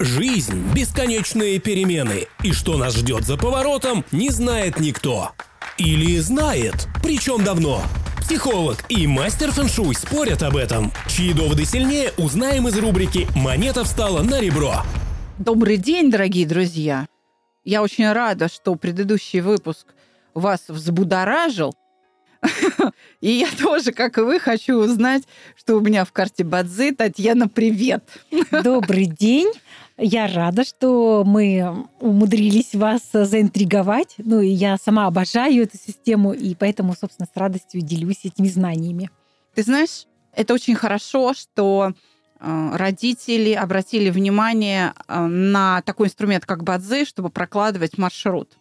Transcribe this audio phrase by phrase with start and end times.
[0.00, 5.32] Жизнь– бесконечные перемены, и что нас ждет за поворотом, не знает никто.
[5.76, 7.82] Или знает, причем давно.
[8.20, 10.92] Психолог и мастер фэншуй спорят об этом.
[11.08, 14.84] Чьи доводы сильнее, узнаем из рубрики «Монета встала на ребро».
[15.36, 17.08] Добрый день, дорогие друзья!
[17.64, 19.88] Я очень рада, что предыдущий выпуск
[20.32, 21.74] вас взбудоражил.
[23.20, 25.24] И я тоже, как и вы, хочу узнать,
[25.56, 26.92] что у меня в карте Бадзи.
[26.92, 28.08] Татьяна, привет!
[28.62, 29.52] Добрый день!
[30.00, 34.14] Я рада, что мы умудрились вас заинтриговать.
[34.18, 39.10] Ну, и я сама обожаю эту систему, и поэтому, собственно, с радостью делюсь этими знаниями.
[39.56, 41.94] Ты знаешь, это очень хорошо, что
[42.38, 48.56] э, родители обратили внимание э, на такой инструмент, как Бадзи, чтобы прокладывать маршрут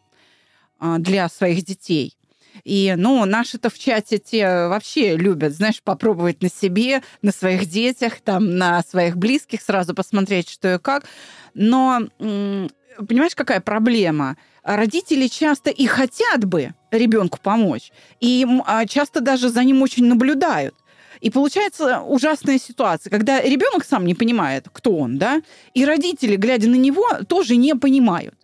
[0.81, 2.16] э, для своих детей.
[2.63, 8.21] И, ну, наши-то в чате те вообще любят, знаешь, попробовать на себе, на своих детях,
[8.21, 11.05] там, на своих близких, сразу посмотреть, что и как.
[11.53, 14.37] Но, понимаешь, какая проблема?
[14.63, 20.75] Родители часто и хотят бы ребенку помочь, и а, часто даже за ним очень наблюдают.
[21.21, 25.41] И получается ужасная ситуация, когда ребенок сам не понимает, кто он, да,
[25.73, 28.36] и родители, глядя на него, тоже не понимают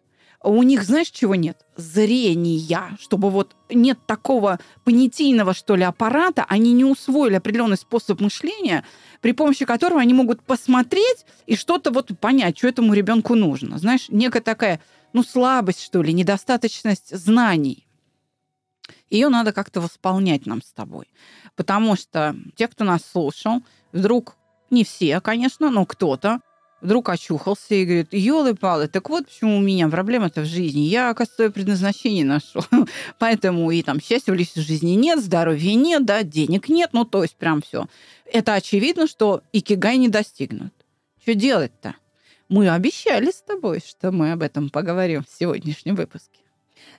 [0.44, 1.66] у них, знаешь, чего нет?
[1.77, 2.97] Зрения.
[2.99, 8.83] Чтобы вот нет такого понятийного, что ли, аппарата, они не усвоили определенный способ мышления,
[9.22, 13.77] при помощи которого они могут посмотреть и что-то вот понять, что этому ребенку нужно.
[13.77, 14.81] Знаешь, некая такая,
[15.13, 17.88] ну, слабость, что ли, недостаточность знаний.
[19.09, 21.07] Ее надо как-то восполнять нам с тобой.
[21.55, 23.61] Потому что те, кто нас слушал,
[23.94, 24.35] вдруг,
[24.69, 26.41] не все, конечно, но кто-то,
[26.83, 30.81] вдруг очухался и говорит, елы-палы, так вот почему у меня проблема-то в жизни.
[30.81, 32.63] Я, оказывается, свое предназначение нашел.
[33.19, 37.23] Поэтому и там счастья в личной жизни нет, здоровья нет, да, денег нет, ну то
[37.23, 37.87] есть прям все.
[38.25, 40.73] Это очевидно, что икигай не достигнут.
[41.21, 41.95] Что делать-то?
[42.49, 46.41] Мы обещали с тобой, что мы об этом поговорим в сегодняшнем выпуске.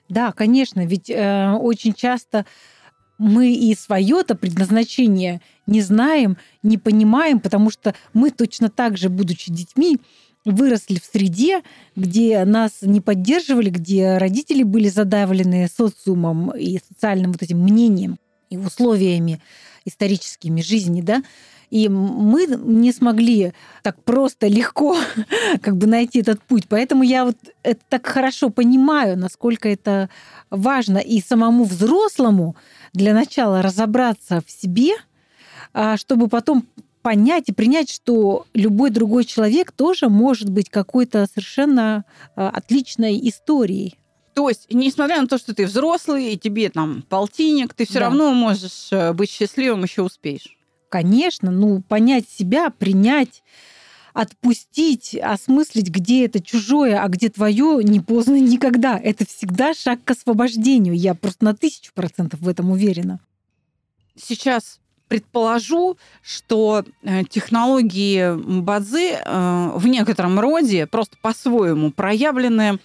[0.09, 2.45] Да, конечно, ведь э, очень часто
[3.17, 9.51] мы и свое-то предназначение не знаем, не понимаем, потому что мы точно так же, будучи
[9.51, 9.99] детьми,
[10.45, 11.63] выросли в среде,
[11.95, 18.57] где нас не поддерживали, где родители были задавлены социумом и социальным вот этим мнением и
[18.57, 19.41] условиями
[19.85, 21.23] историческими жизни, да,
[21.69, 23.53] и мы не смогли
[23.83, 24.97] так просто, легко
[25.61, 26.65] как бы найти этот путь.
[26.69, 30.09] Поэтому я вот это так хорошо понимаю, насколько это
[30.49, 32.55] важно и самому взрослому
[32.93, 34.91] для начала разобраться в себе,
[35.73, 36.65] а, чтобы потом
[37.01, 42.05] понять и принять, что любой другой человек тоже может быть какой-то совершенно
[42.35, 43.99] а, отличной историей.
[44.33, 47.99] То есть, несмотря на то, что ты взрослый, и тебе там полтинник, ты все да.
[48.01, 50.54] равно можешь э, быть счастливым, еще успеешь.
[50.95, 53.43] Конечно, ну, понять себя, принять,
[54.13, 58.97] отпустить, осмыслить, где это чужое, а где твое, не поздно никогда.
[58.97, 60.95] Это всегда шаг к освобождению.
[60.95, 63.19] Я просто на тысячу процентов в этом уверена.
[64.15, 64.79] Сейчас
[65.09, 72.79] предположу, что э, технологии Бадзи э, в некотором роде просто по-своему проявлены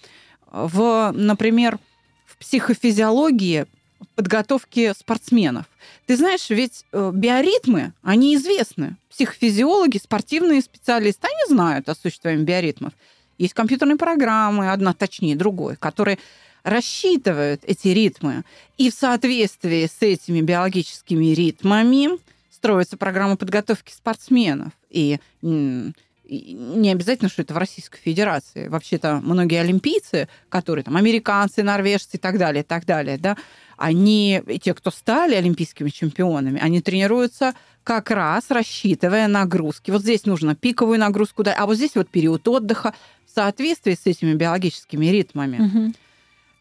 [0.51, 1.79] в, например,
[2.25, 3.67] в психофизиологии
[4.15, 5.65] подготовки спортсменов.
[6.05, 8.95] Ты знаешь, ведь э, биоритмы, они известны.
[9.09, 12.93] Психофизиологи, спортивные специалисты, они знают о существовании биоритмов.
[13.37, 16.19] Есть компьютерные программы, одна точнее другой, которые
[16.63, 18.43] рассчитывают эти ритмы.
[18.77, 22.09] И в соответствии с этими биологическими ритмами
[22.51, 24.71] строится программа подготовки спортсменов.
[24.89, 28.67] И не обязательно, что это в Российской Федерации.
[28.67, 33.35] Вообще-то многие олимпийцы, которые там американцы, норвежцы и так далее, и так далее, да,
[33.81, 37.53] они, те, кто стали олимпийскими чемпионами, они тренируются
[37.83, 39.89] как раз рассчитывая нагрузки.
[39.89, 42.93] Вот здесь нужно пиковую нагрузку, а вот здесь вот период отдыха
[43.25, 45.57] в соответствии с этими биологическими ритмами.
[45.65, 45.93] Угу.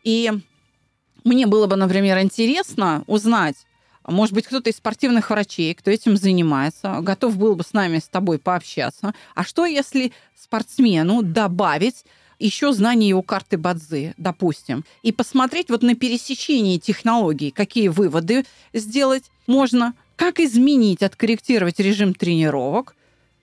[0.04, 0.32] И
[1.24, 3.56] мне было бы, например, интересно узнать,
[4.06, 8.08] может быть, кто-то из спортивных врачей, кто этим занимается, готов был бы с нами, с
[8.08, 9.12] тобой пообщаться.
[9.34, 12.04] А что, если спортсмену добавить
[12.40, 19.24] еще знание его карты Бадзи, допустим, и посмотреть вот на пересечении технологий, какие выводы сделать
[19.46, 22.96] можно, как изменить, откорректировать режим тренировок,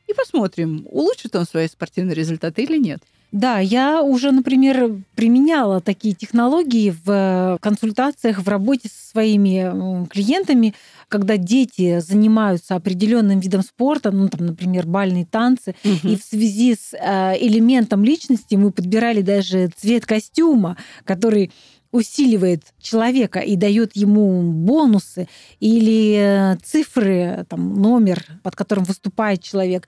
[0.07, 3.01] и посмотрим, улучшит он свои спортивные результаты или нет.
[3.33, 10.73] Да, я уже, например, применяла такие технологии в э, консультациях, в работе со своими клиентами,
[11.09, 16.07] когда дети занимаются определенным видом спорта, ну, там, например, бальные танцы, угу.
[16.07, 21.51] и в связи с э, элементом личности мы подбирали даже цвет костюма, который
[21.97, 25.27] усиливает человека и дает ему бонусы
[25.59, 29.87] или э, цифры, там, номер, под которым выступает человек.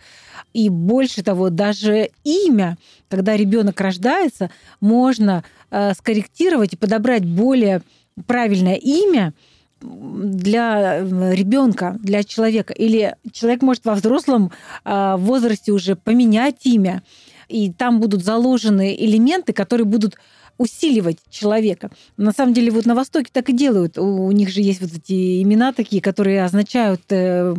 [0.54, 2.78] И больше того, даже имя,
[3.08, 4.50] когда ребенок рождается,
[4.82, 7.82] можно э, скорректировать и подобрать более
[8.26, 9.34] правильное имя,
[9.82, 12.74] для э, ребенка, для человека.
[12.74, 14.52] Или человек может во взрослом
[14.84, 17.02] возрасте уже поменять имя,
[17.48, 20.18] и там будут заложены элементы, которые будут
[20.60, 21.90] усиливать человека.
[22.18, 23.98] На самом деле вот на Востоке так и делают.
[23.98, 27.56] У, них же есть вот эти имена такие, которые означают э,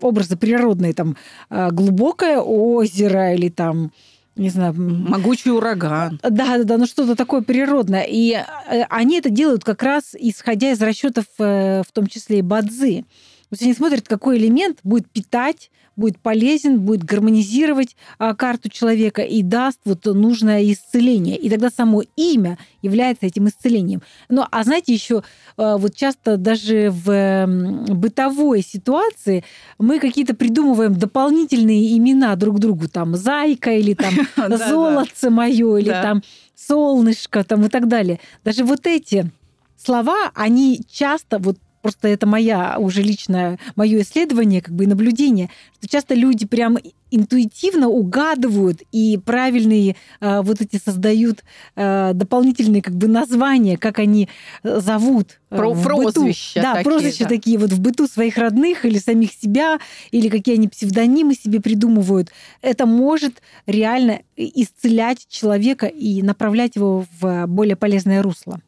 [0.00, 1.16] образы природные, там
[1.50, 3.92] э, глубокое озеро или там
[4.36, 4.72] не знаю...
[4.76, 6.20] Могучий ураган.
[6.22, 8.06] Да, да, да, ну что-то такое природное.
[8.08, 12.42] И э, они это делают как раз исходя из расчетов, э, в том числе и
[12.42, 13.04] бадзы.
[13.50, 19.22] То есть они смотрят, какой элемент будет питать будет полезен, будет гармонизировать а, карту человека
[19.22, 21.36] и даст вот нужное исцеление.
[21.36, 24.02] И тогда само имя является этим исцелением.
[24.28, 25.24] Ну, а знаете, еще
[25.56, 27.46] а, вот часто даже в
[27.88, 29.44] бытовой ситуации
[29.78, 34.14] мы какие-то придумываем дополнительные имена друг другу, там зайка или там
[34.56, 36.22] золотце мое или там
[36.54, 38.20] солнышко там и так далее.
[38.44, 39.30] Даже вот эти
[39.76, 45.50] слова, они часто вот просто это моя уже личное, мое исследование, как бы и наблюдение,
[45.78, 46.78] что часто люди прям
[47.10, 51.42] интуитивно угадывают и правильные э, вот эти создают
[51.76, 54.28] э, дополнительные как бы названия, как они
[54.62, 55.40] э, зовут.
[55.50, 56.60] Э, Про прозвища.
[56.60, 57.28] Да, такие, прозвища да.
[57.30, 59.78] такие вот в быту своих родных или самих себя,
[60.10, 62.30] или какие они псевдонимы себе придумывают.
[62.60, 68.60] Это может реально исцелять человека и направлять его в более полезное русло.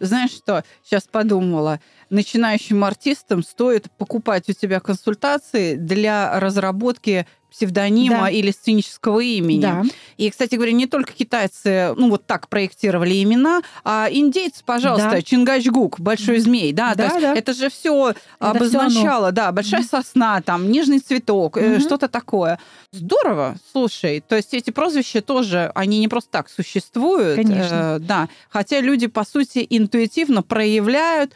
[0.00, 1.80] Знаешь что, сейчас подумала,
[2.14, 8.30] начинающим артистам стоит покупать у тебя консультации для разработки псевдонима да.
[8.30, 9.60] или сценического имени.
[9.60, 9.82] Да.
[10.16, 15.22] И, кстати говоря, не только китайцы, ну, вот так проектировали имена, а индейцы, пожалуйста, да.
[15.22, 17.34] Чингачгук, большой змей, да, да, то есть да.
[17.34, 22.58] это же все обозначало, да, большая сосна, там, нежный цветок, mm что-то такое.
[22.92, 27.96] Здорово, слушай, то есть эти прозвища тоже, они не просто так существуют, Конечно.
[27.96, 31.34] Э, да, хотя люди, по сути, интуитивно проявляют,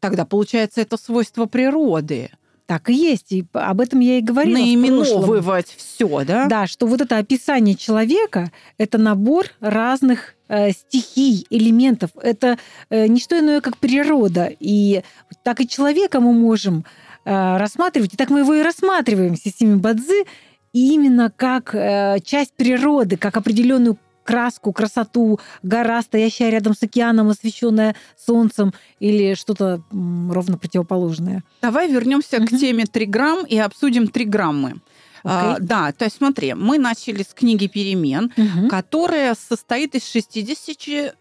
[0.00, 2.30] тогда получается это свойство природы.
[2.66, 3.30] Так и есть.
[3.30, 4.58] И об этом я и говорила.
[4.58, 6.46] Наименовывать все, да?
[6.46, 12.10] Да, что вот это описание человека это набор разных э, стихий, элементов.
[12.20, 12.58] Это
[12.90, 14.50] э, не что иное, как природа.
[14.58, 15.02] И
[15.44, 16.84] так и человека мы можем
[17.24, 20.26] э, рассматривать, и так мы его и рассматриваем в системе Бадзи,
[20.72, 23.96] именно как э, часть природы, как определенную
[24.26, 31.42] краску, красоту, гора, стоящая рядом с океаном, освещенная солнцем, или что-то ровно противоположное.
[31.62, 32.46] Давай вернемся угу.
[32.46, 34.80] к теме 3 грамм и обсудим 3 граммы.
[35.24, 35.56] Okay.
[35.56, 38.68] А, да, то есть смотри, мы начали с книги перемен, угу.
[38.68, 41.14] которая состоит из 64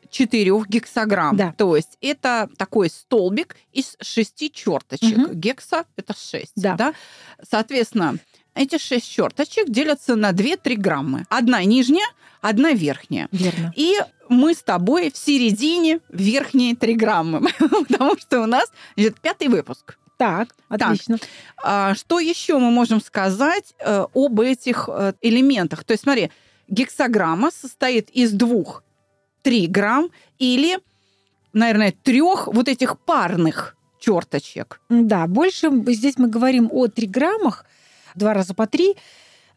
[0.67, 1.35] гексограмм.
[1.35, 1.55] Да.
[1.57, 5.17] То есть это такой столбик из шести черточек.
[5.17, 5.33] Угу.
[5.33, 6.51] Гекса это 6.
[6.55, 6.75] Да.
[6.75, 6.93] Да?
[7.49, 8.19] Соответственно,
[8.53, 11.25] эти шесть черточек делятся на 2-3 граммы.
[11.29, 12.05] Одна нижняя,
[12.49, 13.27] одна верхняя.
[13.31, 13.73] Верно.
[13.75, 13.95] И
[14.29, 17.47] мы с тобой в середине верхней 3 граммы,
[17.87, 19.97] потому что у нас идет пятый выпуск.
[20.17, 21.17] Так, отлично.
[21.61, 25.83] Так, что еще мы можем сказать э, об этих э, элементах?
[25.83, 26.31] То есть, смотри,
[26.69, 28.83] гексограмма состоит из двух
[29.41, 30.09] 3 грамм
[30.39, 30.79] или,
[31.51, 34.79] наверное, трех вот этих парных черточек.
[34.89, 37.65] Да, больше здесь мы говорим о 3 граммах,
[38.15, 38.95] два раза по три.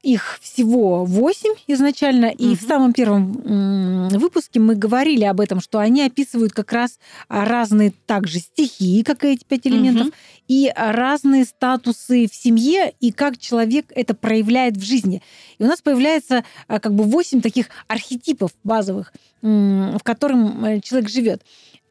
[0.02, 2.26] Их всего восемь изначально.
[2.26, 2.56] И угу.
[2.56, 8.38] в самом первом выпуске мы говорили об этом, что они описывают как раз разные также
[8.38, 10.14] стихии, как и эти пять элементов, угу.
[10.46, 15.22] и разные статусы в семье, и как человек это проявляет в жизни.
[15.58, 19.12] И у нас появляется а, как бы восемь таких архетипов базовых,
[19.42, 21.42] в котором э, человек живет.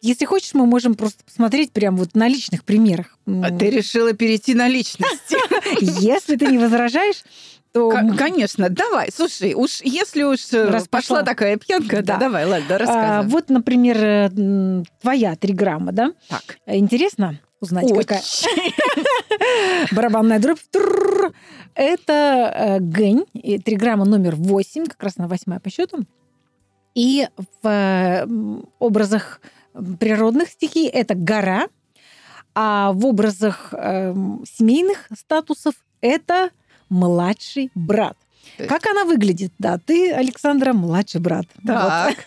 [0.02, 3.18] Если хочешь, мы можем просто посмотреть прямо вот на личных примерах.
[3.26, 5.38] А ты решила перейти на личности.
[6.02, 7.24] Если ты не возражаешь,
[7.72, 7.92] то...
[8.18, 9.12] Конечно, давай.
[9.12, 12.14] Слушай, уж если уж э, Раз пошла такая пьянка, да.
[12.14, 13.20] да, давай, ладно, рассказывай.
[13.20, 16.14] А, вот, например, э, твоя три грамма, да?
[16.30, 16.58] Так.
[16.66, 17.96] Интересно узнать, Очень.
[18.02, 18.22] какая?
[19.92, 20.60] Барабанная дробь.
[21.76, 26.00] Это э, гень, три грамма номер восемь, как раз на восьмая по счету.
[26.96, 27.28] И
[27.62, 28.28] в
[28.80, 29.40] образах
[30.00, 31.68] природных стихий это гора,
[32.56, 34.14] а в образах э,
[34.58, 36.50] семейных статусов это
[36.90, 38.18] младший брат.
[38.58, 39.52] Как она выглядит?
[39.60, 41.46] Да, ты, Александра, младший брат.
[41.66, 42.18] Так.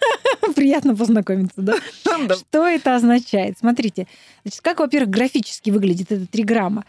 [0.42, 0.54] Вот.
[0.54, 1.76] Приятно познакомиться, да?
[2.02, 3.58] Что это означает?
[3.58, 4.06] Смотрите,
[4.44, 6.84] значит, как, во-первых, графически выглядит это три грамма?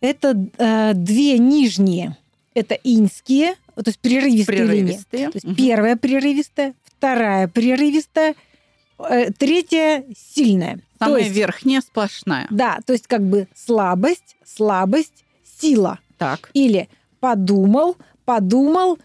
[0.00, 2.16] Это э, две нижние,
[2.54, 5.20] это инские, то есть прерывистые, прерывистые.
[5.20, 5.30] линии.
[5.30, 5.54] То есть угу.
[5.54, 8.34] первая прерывистая, вторая прерывистая,
[8.98, 10.80] э, третья сильная.
[10.98, 12.46] Самая то есть, верхняя сплошная.
[12.50, 15.24] Да, то есть как бы слабость, слабость,
[15.60, 15.98] сила.
[16.18, 16.88] Так, Или
[17.20, 18.98] подумал, подумал,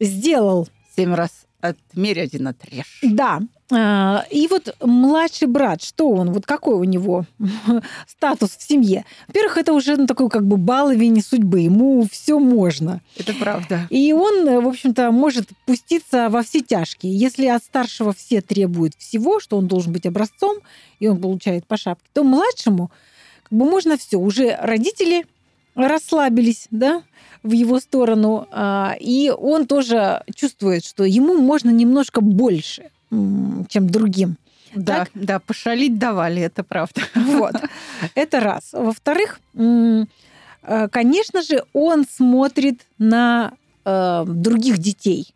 [0.00, 0.68] сделал.
[0.96, 3.00] семь раз отмерь, один отрежь.
[3.02, 3.40] Да.
[3.72, 7.24] А, И вот младший брат, что он, вот какой у него
[8.06, 9.04] статус в семье?
[9.26, 13.00] Во-первых, это уже ну, такой как бы баловень судьбы, ему все можно.
[13.16, 13.88] Это правда.
[13.90, 17.16] И он, в общем-то, может пуститься во все тяжкие.
[17.16, 20.58] Если от старшего все требуют всего, что он должен быть образцом,
[21.00, 22.92] и он получает по шапке, то младшему
[23.42, 24.18] как бы можно все.
[24.18, 25.26] Уже родители
[25.76, 27.02] расслабились, да,
[27.42, 34.36] в его сторону, а, и он тоже чувствует, что ему можно немножко больше, чем другим.
[34.74, 35.10] Да, Так?
[35.14, 37.02] да, пошалить давали, это правда.
[37.14, 37.54] Вот.
[38.14, 38.70] Это раз.
[38.72, 40.04] Во-вторых, э,
[40.90, 43.52] конечно же, он смотрит на
[43.84, 45.32] э, других детей.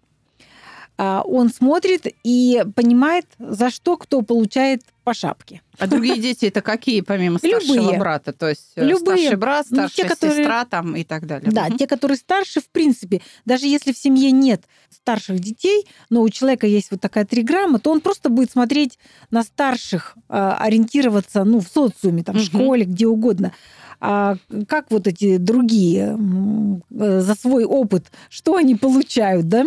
[1.02, 5.62] А, Он смотрит и понимает, за что кто получает по шапке.
[5.78, 7.99] А другие дети это какие, помимо старшего Любые.
[7.99, 8.35] брата?
[8.35, 9.16] То есть э, Любые.
[9.16, 11.50] старший брат, Ну, те, старшая которые- сестра там и так далее.
[11.50, 11.78] Да, Мгм.
[11.78, 16.66] те, которые старше, в принципе, даже если в семье нет старших детей, но у человека
[16.66, 18.99] есть вот такая триграмма, то он просто будет смотреть
[19.30, 23.54] на старших, а, ориентироваться, ну, в социуме, там, в школе, где угодно.
[24.02, 24.37] А
[24.69, 26.14] как вот эти другие
[26.90, 29.66] э, за свой опыт, что они получают, да?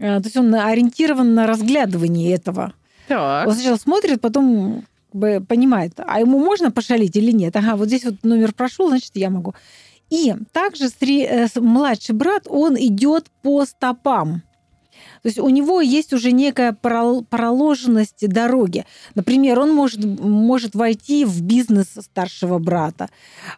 [0.00, 2.72] А, То есть он ориентирован на разглядывание этого.
[3.08, 3.46] Так.
[3.46, 7.56] Он сначала смотрит, потом бы понимает, а ему можно пошалить или нет.
[7.56, 9.54] Ага, вот здесь вот номер прошел, значит, я могу.
[10.10, 14.42] И также э, младший брат, он идет по стопам.
[15.28, 18.86] То есть у него есть уже некая прол- проложенность дороги.
[19.14, 23.10] Например, он может, может войти в бизнес старшего брата,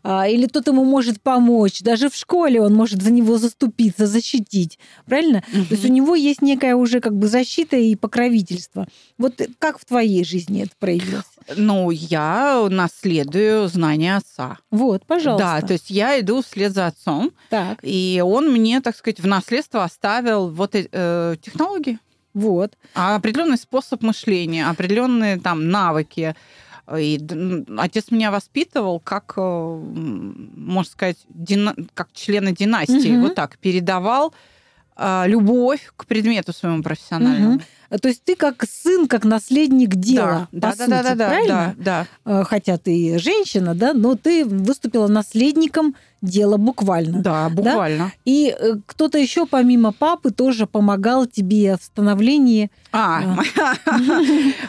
[0.02, 1.80] а, или тот ему может помочь.
[1.82, 4.80] Даже в школе он может за него заступиться, защитить.
[5.06, 5.44] Правильно?
[5.52, 8.88] То есть у него есть некая уже как бы защита и покровительство.
[9.16, 11.22] Вот как в твоей жизни это проявилось?
[11.57, 14.59] Ну, я наследую знания отца.
[14.71, 15.59] Вот, пожалуйста.
[15.61, 19.26] Да, то есть я иду вслед за отцом, Так, и он мне, так сказать, в
[19.26, 21.99] наследство оставил вот э, технологии,
[22.35, 22.76] вот.
[22.95, 26.35] а определенный способ мышления, определенные там навыки.
[26.97, 27.21] И
[27.78, 33.11] отец меня воспитывал как, э, можно сказать, дина- как члена династии.
[33.12, 33.23] Мгм.
[33.23, 34.35] Вот так передавал
[34.97, 37.54] любовь к предмету своему профессиональному.
[37.54, 37.62] Мгм.
[38.00, 41.28] То есть ты как сын, как наследник дела, да, по да, сути, да, да, да,
[41.28, 41.75] правильно?
[41.78, 47.18] да, Э, Хотя ты женщина, да, но ты выступила наследником дела буквально.
[47.20, 48.12] да, да, буквально.
[48.25, 52.70] И э, кто-то еще помимо папы тоже помогал тебе в становлении.
[52.92, 53.38] А,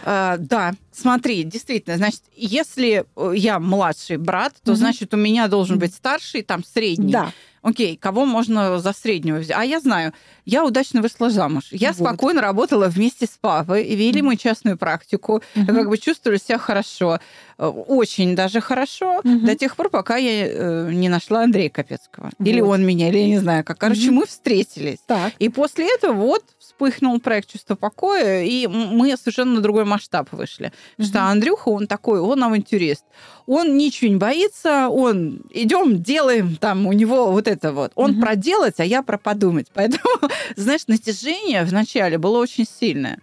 [0.40, 4.78] да, смотри, действительно, значит, если э, я младший брат, то Мгм.
[4.78, 7.12] значит у меня должен быть старший, там средний.
[7.12, 7.32] Да,
[7.64, 9.56] Окей, кого можно за среднего взять?
[9.56, 10.14] А я знаю,
[10.46, 11.66] я удачно вышла замуж.
[11.70, 11.98] Я Вот.
[11.98, 15.44] спокойно работала вместе с папой, вели мы частную практику.
[15.54, 15.68] Мгм.
[15.68, 17.20] Как бы чувствовали себя хорошо,
[17.60, 19.46] э, очень даже хорошо, Мгм.
[19.46, 22.32] до тех пор, пока я не нашла Андрея Капецкого.
[22.44, 22.72] Или Вот.
[22.80, 23.78] он меня, или я не знаю как.
[23.78, 24.16] Короче, Мгм.
[24.16, 24.98] мы встретились.
[25.06, 25.34] так.
[25.38, 26.44] И после этого вот
[26.82, 30.74] вспыхнул проект «Чувство покоя», и мы совершенно на другой масштаб вышли.
[30.98, 31.24] Потому Что.
[31.30, 33.06] Андрюха, он такой, он авантюрист.
[33.46, 37.92] Он ничего не боится, он идем, делаем, там у него вот это вот.
[37.96, 38.22] Он Мгм.
[38.22, 39.68] про делать, а я про подумать.
[39.74, 40.10] Поэтому,
[40.56, 43.20] знаешь, натяжение вначале было очень сильное.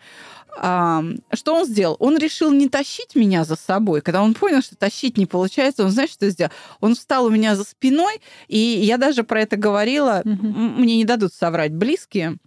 [0.57, 1.97] Что он сделал?
[2.01, 4.01] Он решил не тащить меня за собой.
[4.01, 6.51] Когда он понял, что тащить не получается, он, знаешь, что сделал?
[6.81, 11.05] Он встал у меня за спиной, и я даже про это говорила, м- мне не
[11.05, 12.39] дадут соврать близкие,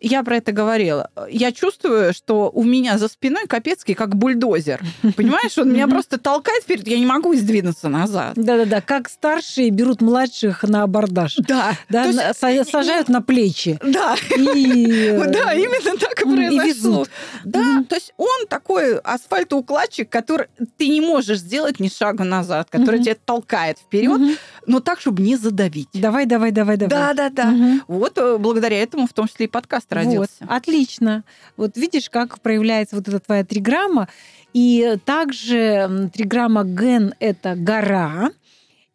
[0.00, 1.10] я про это говорила.
[1.30, 4.80] Я чувствую, что у меня за спиной Капецкий как бульдозер.
[5.16, 8.32] Понимаешь, он меня просто толкает вперед, я не могу сдвинуться назад.
[8.36, 11.36] Да-да-да, как старшие берут младших на абордаж.
[11.36, 13.78] Да, Да, есть- сажают на плечи.
[13.82, 16.62] да, И, да, именно так и и произошло.
[16.64, 17.10] везут.
[17.44, 23.02] Да, то есть он такой асфальтоукладчик, который ты не можешь сделать ни шага назад, который
[23.02, 25.88] тебя толкает вперед, но так, чтобы не задавить.
[25.92, 26.90] Давай, давай, давай, давай.
[26.90, 27.46] Да, да, да.
[27.50, 27.82] Мгм.
[27.88, 30.32] Вот э, благодаря этому в том числе и подкаст родился.
[30.40, 31.24] Вот, отлично.
[31.56, 34.08] Вот видишь, как проявляется вот эта твоя триграмма.
[34.52, 38.30] И также триграмма ген– это гора,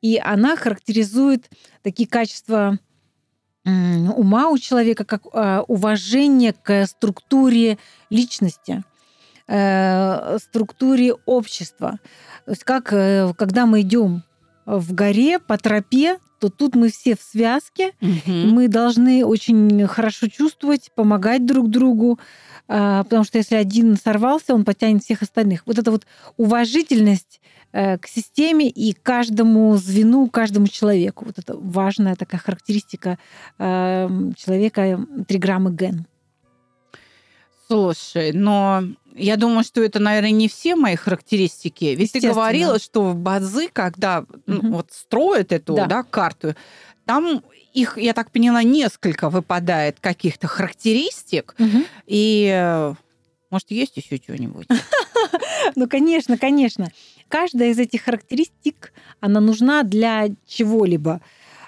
[0.02, 1.50] и она характеризует
[1.82, 2.78] такие качества
[3.66, 7.80] ума у человека, как э, уважение к структуре
[8.12, 8.84] личности,
[9.48, 12.00] э, структуре общества.
[12.46, 14.24] То есть как, э, когда мы идем
[14.68, 18.50] в горе по тропе, то тут мы все в связке, Мгм.
[18.50, 22.20] мы должны очень хорошо чувствовать, помогать друг другу,
[22.68, 25.63] а, потому что если один сорвался, он потянет всех остальных.
[25.65, 26.06] Вот эта вот
[26.38, 31.25] уважительность э, к системе и каждому звену, каждому человеку.
[31.25, 33.18] Вот это важная такая характеристика
[33.60, 36.06] э, человека, триграммы ген.
[37.68, 38.84] Слушай, но
[39.16, 41.96] Я думаю, что это, наверное, не все мои характеристики.
[41.98, 44.40] Ведь ты говорила, что в базы, когда угу.
[44.46, 45.86] ну, вот строят эту да.
[45.86, 46.56] Да, карту,
[47.06, 47.42] там
[47.74, 51.56] их, я так поняла, несколько выпадает каких-то характеристик.
[51.60, 51.84] Угу.
[52.08, 52.94] И,
[53.50, 54.68] может, есть еще что-нибудь?
[55.76, 56.90] Ну, конечно, конечно.
[57.28, 61.22] Каждая из этих характеристик, она нужна для чего-либо.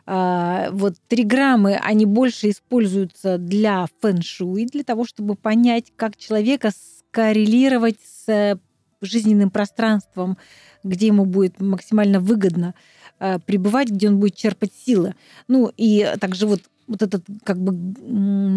[0.09, 6.71] А, вот триграммы, они больше используются для фэн-шуй, для того, чтобы понять, как человека
[7.09, 8.57] скоррелировать с
[9.01, 10.37] жизненным пространством,
[10.81, 12.73] где ему будет максимально выгодно
[13.19, 15.13] э, пребывать, где он будет черпать силы.
[15.49, 17.73] Ну и также вот вот этот как бы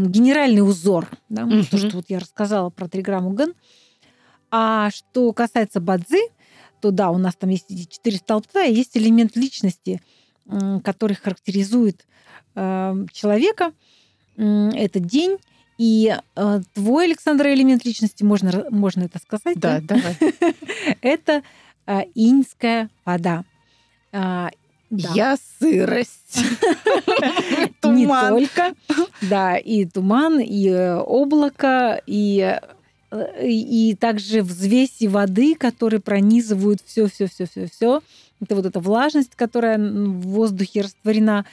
[0.09, 1.69] генеральный узор, да, mm-hmm.
[1.69, 3.54] то, что вот я рассказала про триграмму Ген.
[4.52, 6.30] А что касается бадзи,
[6.80, 10.00] то да, у нас там есть четыре столбца, и есть элемент личности,
[10.83, 12.07] который характеризует
[12.55, 13.73] э, человека.
[14.37, 15.39] Это день,
[15.81, 19.59] и э, твой, Александр, элемент личности, можно, можно это сказать?
[19.59, 19.97] Да, да?
[19.97, 20.17] давай.
[21.01, 21.43] это
[21.87, 23.45] э, иньская вода.
[24.13, 24.51] А,
[24.91, 25.09] да.
[25.15, 26.37] Я сырость.
[27.83, 28.75] Не только.
[29.23, 32.59] Да, и туман, и э, облако, и
[33.43, 38.03] и также взвеси воды, которые пронизывают все, все, все, все, все.
[38.41, 41.45] Это вот эта влажность, которая в воздухе растворена.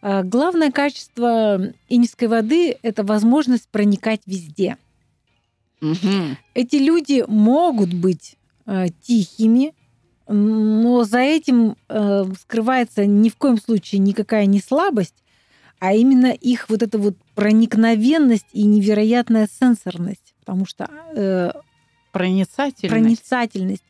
[0.00, 4.76] А, главное качество иньской воды– это возможность проникать везде.
[5.80, 6.36] Угу.
[6.54, 9.74] Эти люди могут быть э, тихими,
[10.28, 15.14] но за этим э, скрывается ни в коем случае никакая не слабость,
[15.78, 21.52] а именно их вот эта вот проникновенность и невероятная сенсорность, потому что э,
[22.12, 22.88] проницательность.
[22.88, 23.84] проницательность.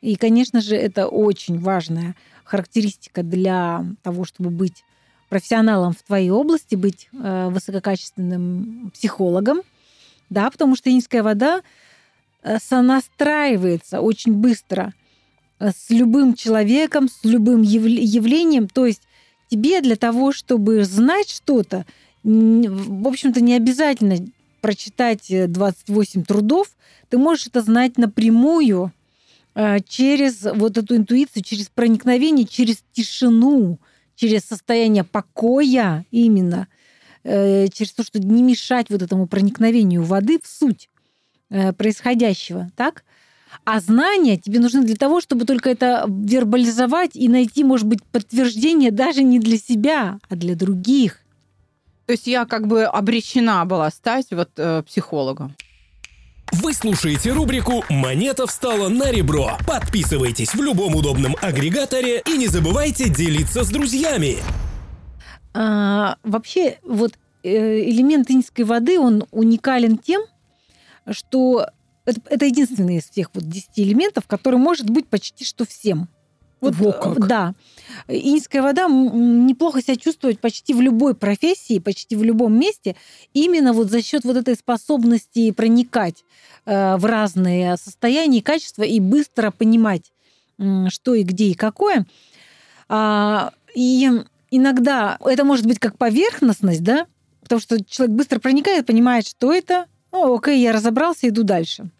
[0.00, 4.84] И, конечно же, это очень важная характеристика для того, чтобы быть
[5.28, 9.60] профессионалом в твоей области, быть э, высококачественным психологом,
[10.28, 11.62] да, потому что инская вода
[12.42, 14.92] э, сонастраивается очень быстро
[15.60, 18.68] э, с любым человеком, с любым явлением.
[18.68, 19.02] То есть
[19.48, 21.86] тебе для того, чтобы знать что-то,
[22.24, 24.16] в общем-то, не обязательно
[24.60, 26.70] прочитать 28 трудов,
[27.08, 28.92] ты можешь это знать напрямую
[29.88, 33.78] через вот эту интуицию, через проникновение, через тишину,
[34.20, 36.68] через состояние покоя именно,
[37.24, 40.90] э, через то, что не мешать вот этому проникновению воды в суть
[41.48, 43.04] э, происходящего, так?
[43.64, 48.90] А знания тебе нужны для того, чтобы только это вербализовать и найти, может быть, подтверждение
[48.90, 51.20] даже не для себя, а для других.
[52.06, 55.56] То есть я как бы обречена была стать вот э, психологом.
[56.52, 59.52] Вы слушаете рубрику «Монета встала на ребро».
[59.68, 64.38] Подписывайтесь в любом удобном агрегаторе и не забывайте делиться с друзьями.
[65.54, 67.12] А, вообще, вот
[67.44, 70.22] э, элемент иньской воды, он уникален тем,
[71.08, 71.68] что
[72.04, 76.08] это, это единственный из всех вот 10 элементов, который может быть почти что всем.
[76.60, 77.28] Вот, Во как.
[77.28, 77.54] Да.
[78.08, 82.96] Инская вода неплохо себя чувствует почти в любой профессии, почти в любом месте,
[83.34, 86.24] именно вот за счет вот этой способности проникать
[86.66, 90.12] э, в разные состояния и качества и быстро понимать,
[90.88, 92.06] что и где и какое.
[92.88, 94.10] А, и
[94.50, 97.06] иногда это может быть как поверхностность, да,
[97.42, 101.90] потому что человек быстро проникает, понимает, что это, ну, окей, я разобрался, иду дальше.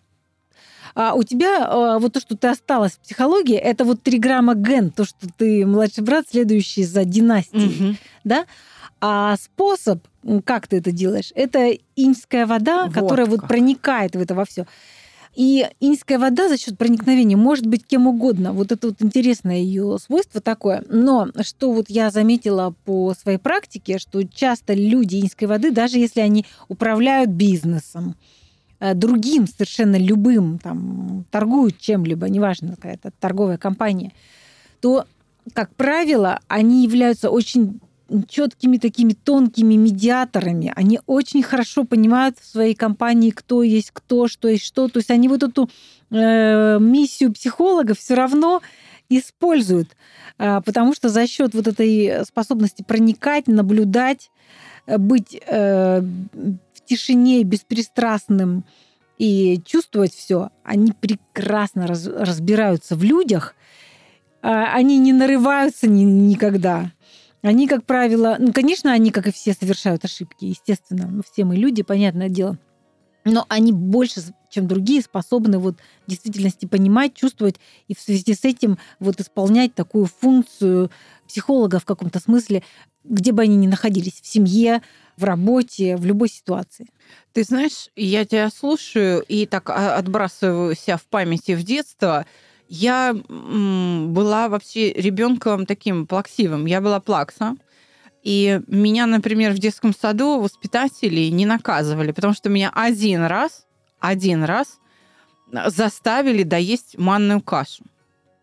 [0.95, 4.55] А у тебя а, вот то, что ты осталась в психологии, это вот три грамма
[4.55, 7.97] ген, то, что ты младший брат, следующий за династией, угу.
[8.25, 8.47] да?
[9.01, 10.07] А способ,
[10.45, 13.41] как ты это делаешь, это иньская вода, вот которая как.
[13.41, 14.67] вот проникает в это во все.
[15.35, 18.53] И иньская вода за счет проникновения может быть кем угодно.
[18.53, 20.83] Вот это вот интересное ее свойство такое.
[20.89, 26.21] Но что вот я заметила по своей практике, что часто люди иньской воды, даже если
[26.21, 28.17] они управляют бизнесом,
[28.95, 34.13] другим, совершенно любым, там, торгуют чем-либо, неважно, какая-то торговая компания,
[34.81, 35.05] то,
[35.53, 37.81] как правило, они являются очень
[38.29, 40.73] четкими такими тонкими медиаторами.
[40.75, 44.89] Они очень хорошо понимают в своей компании, кто есть кто, что есть что.
[44.89, 45.71] То есть они вот эту
[46.11, 48.63] э, миссию психолога все равно
[49.09, 49.89] используют,
[50.39, 54.31] э, потому что за счет вот этой способности проникать, наблюдать,
[54.87, 56.03] э, быть э,
[56.91, 58.65] тишине, беспристрастным
[59.17, 63.55] и чувствовать все, они прекрасно раз, разбираются в людях.
[64.43, 66.91] А, они не нарываются ни, никогда.
[67.43, 71.23] Они, как правило, ну, конечно, они, как и все, совершают ошибки, естественно.
[71.31, 72.59] Все мы люди, понятное дело.
[73.25, 77.57] Но они больше, чем другие, способны вот в действительности понимать, чувствовать
[77.89, 80.91] и в связи с этим вот исполнять такую функцию
[81.29, 82.63] психолога в каком-то смысле,
[83.05, 84.83] где бы они ни находились, в семье,
[85.17, 86.87] в работе, в любой ситуации.
[87.33, 92.27] Ты знаешь, я тебя слушаю и так а, отбрасываю себя в памяти в детство.
[92.69, 96.67] Я была вообще ребенком таким плаксивым.
[96.67, 97.57] Я была плакса.
[98.23, 103.67] И меня, например, в детском саду воспитатели не наказывали, потому что меня один раз,
[103.99, 104.79] один раз
[105.67, 107.85] заставили доесть манную кашу.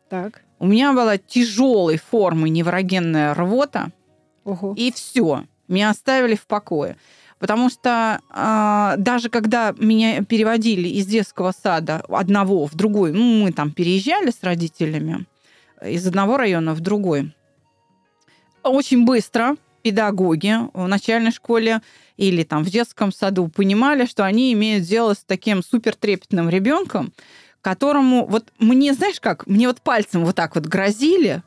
[0.10, 0.42] Так.
[0.60, 3.92] У меня была тяжелой формы неврогенная рвота,
[4.44, 4.74] Ого.
[4.76, 5.44] и все.
[5.68, 6.98] Меня оставили в покое.
[7.40, 13.52] Потому что э, даже когда меня переводили из детского сада одного в другой, ну, мы
[13.52, 15.28] там переезжали с родителями
[15.86, 17.32] из одного района в другой,
[18.63, 19.56] очень быстро
[19.88, 21.82] педагоги в начальной школе
[22.17, 27.13] или там в детском саду понимали, что они имеют дело с таким супертрепетным ребенком,
[27.62, 31.41] которому вот мне, знаешь как, мне вот пальцем вот так вот грозили,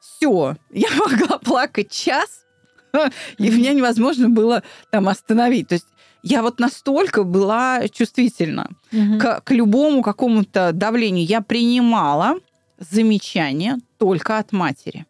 [0.00, 2.44] все, я могла плакать час,
[3.38, 5.68] и меня невозможно было там остановить.
[5.68, 5.86] То есть
[6.24, 11.24] я вот настолько была чувствительна к, к любому какому-то давлению.
[11.24, 12.40] Я принимала
[12.78, 15.06] замечания только от матери,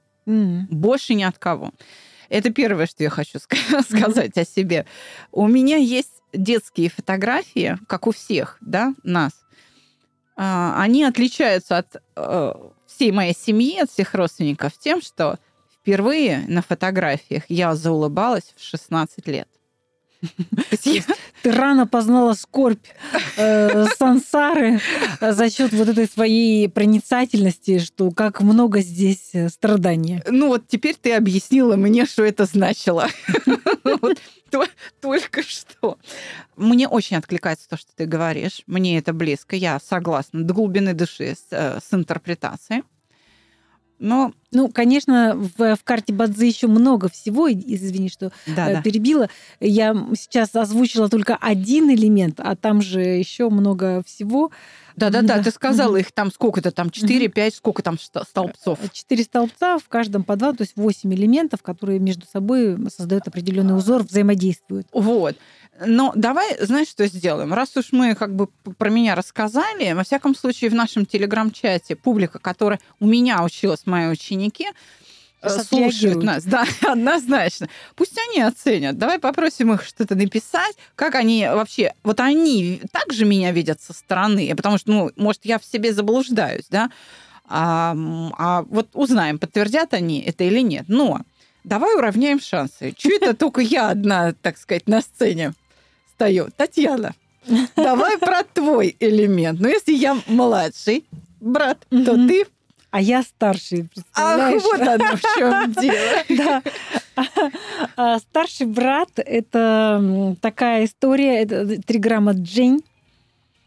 [0.69, 1.73] больше ни от кого.
[2.35, 4.87] Это первое, что я хочу ска- сказать о себе.
[5.31, 9.33] У меня есть детские фотографии, как у всех, да, нас.
[10.37, 12.55] А, Они отличаются от э,
[12.89, 15.39] всей моей семьи, от всех родственников тем, что
[15.73, 19.49] впервые на фотографиях я заулыбалась в 16 лет.
[21.43, 22.87] Ты рано познала скорбь
[23.37, 24.81] э, сансары
[25.21, 30.23] за счет вот этой своей проницательности, что как много здесь э, страдания.
[30.27, 33.09] Ну вот теперь ты объяснила мне, что это значило.
[35.01, 35.99] Только что.
[36.57, 38.63] Мне очень откликается то, что ты говоришь.
[38.67, 39.57] Мне это близко.
[39.57, 42.85] Я согласна до глубины души с, э, с интерпретацией.
[44.05, 47.51] Но Ну, конечно, в, в карте Бадзи еще много всего.
[47.51, 48.83] Извини, что да, э, да.
[48.83, 49.29] перебила.
[49.61, 54.51] Я сейчас озвучила только один элемент, а там же еще много всего.
[54.97, 55.43] Да, да, Да.
[55.43, 58.79] ты сказала их там сколько-то, там 4, 5, сколько там столбцов.
[58.93, 63.77] Четыре столбца, в каждом по два, то есть восемь элементов, которые между собой создают определенный
[63.77, 64.87] узор, взаимодействуют.
[64.93, 65.37] Вот.
[65.85, 67.53] Но давай, знаешь, что сделаем?
[67.53, 68.47] Раз уж мы как бы
[68.79, 74.07] про меня рассказали, во всяком случае в нашем телеграм-чате публика, которая у меня училась, мои
[74.09, 74.73] ученики, э,
[75.49, 76.25] слушают отреагируют.
[76.25, 76.45] нас.
[76.45, 77.69] Да, однозначно.
[77.95, 78.99] Пусть они оценят.
[78.99, 81.95] Давай попросим их что-то написать, как они вообще...
[82.03, 86.67] Вот они также меня видят со стороны, потому что, ну, может, я в себе заблуждаюсь,
[86.71, 86.91] да?
[87.47, 87.95] А,
[88.39, 90.85] а вот узнаем, подтвердят они это или нет.
[90.89, 91.21] Но
[91.63, 92.95] давай уравняем шансы.
[92.97, 95.53] Чего это только я одна, так сказать, на сцене
[96.15, 96.49] стою?
[96.57, 97.15] Татьяна,
[97.77, 99.61] давай про твой элемент.
[99.61, 101.05] Ну, если я младший
[101.41, 102.47] брат, то ты...
[102.95, 104.63] А я старший, Ах, представляешь?
[104.63, 106.23] вот оно в чем дело.
[106.29, 106.63] Да.
[107.97, 112.85] А Старший брат— это такая история, это триграмма Джень.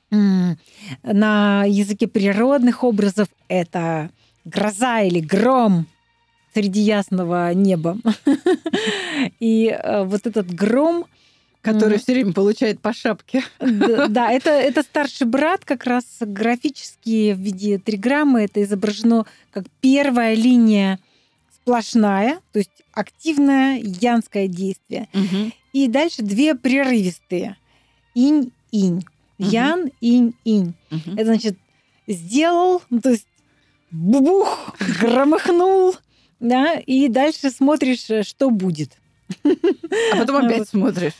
[0.10, 4.12] На языке природных образов это
[4.46, 5.88] гроза или гром
[6.54, 7.98] среди ясного неба.
[9.42, 11.04] И э, вот этот гром,
[11.74, 13.44] Который все время получает по шапке.
[13.60, 18.44] Да, это, это старший брат, как раз графически в виде триграммы.
[18.44, 21.00] Это изображено как первая линия
[21.56, 25.08] сплошная, то есть активное янское действие.
[25.74, 27.58] И дальше две прерывистые.
[28.16, 29.06] Инь-инь.
[29.38, 30.74] Ян, инь-инь.
[30.90, 31.58] Это значит,
[32.08, 33.28] сделал, ну, то есть
[33.92, 35.96] бубух, громыхнул,
[36.40, 38.92] да, и дальше смотришь, э, что будет.
[39.44, 40.70] А потом опять Вот.
[40.70, 41.14] смотришь.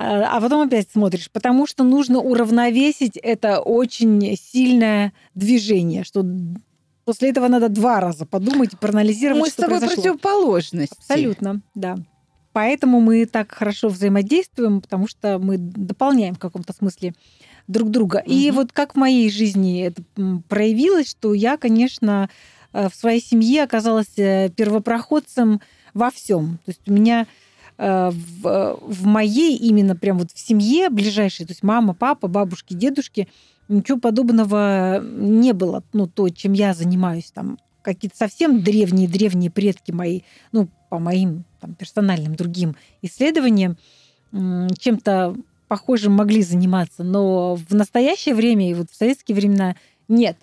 [0.00, 6.24] А а потом опять смотришь, потому что нужно уравновесить это очень сильное движение, что
[7.04, 10.02] после этого надо два раза подумать и проанализировать, Мы с что тобой произошло.
[10.02, 10.94] противоположности.
[10.98, 11.96] Абсолютно, да.
[12.52, 17.14] Поэтому мы так хорошо взаимодействуем, потому что мы дополняем в каком-то смысле
[17.66, 18.18] друг друга.
[18.24, 18.56] И Мгм.
[18.56, 20.02] вот как в моей жизни это
[20.48, 22.30] проявилось, что я, конечно,
[22.72, 25.60] э, в своей семье оказалась э, первопроходцем
[25.94, 26.58] во всем.
[26.64, 27.26] То есть у меня
[27.78, 33.28] в, в моей именно прям вот в семье ближайшей, то есть мама, папа, бабушки, дедушки,
[33.68, 35.84] ничего подобного не было.
[35.92, 41.74] Ну, то, чем я занимаюсь, там какие-то совсем древние-древние предки мои, ну, по моим там,
[41.74, 43.78] персональным другим исследованиям,
[44.32, 45.36] чем-то
[45.68, 47.04] похожим могли заниматься.
[47.04, 49.76] Но в настоящее время и вот в советские времена
[50.08, 50.36] нет,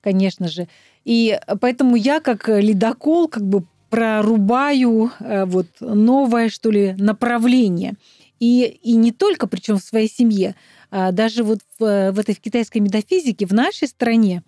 [0.00, 0.68] конечно же.
[1.04, 7.94] И поэтому я как ледокол как бы прорубаю э, вот новое, что ли, направление.
[8.38, 10.54] И, и не только, причем в своей семье,
[10.90, 14.42] а даже вот в, в этой в китайской метафизике в нашей стране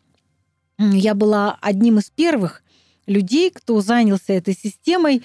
[0.78, 2.62] я была одним из первых
[3.06, 5.22] людей, кто занялся этой системой э,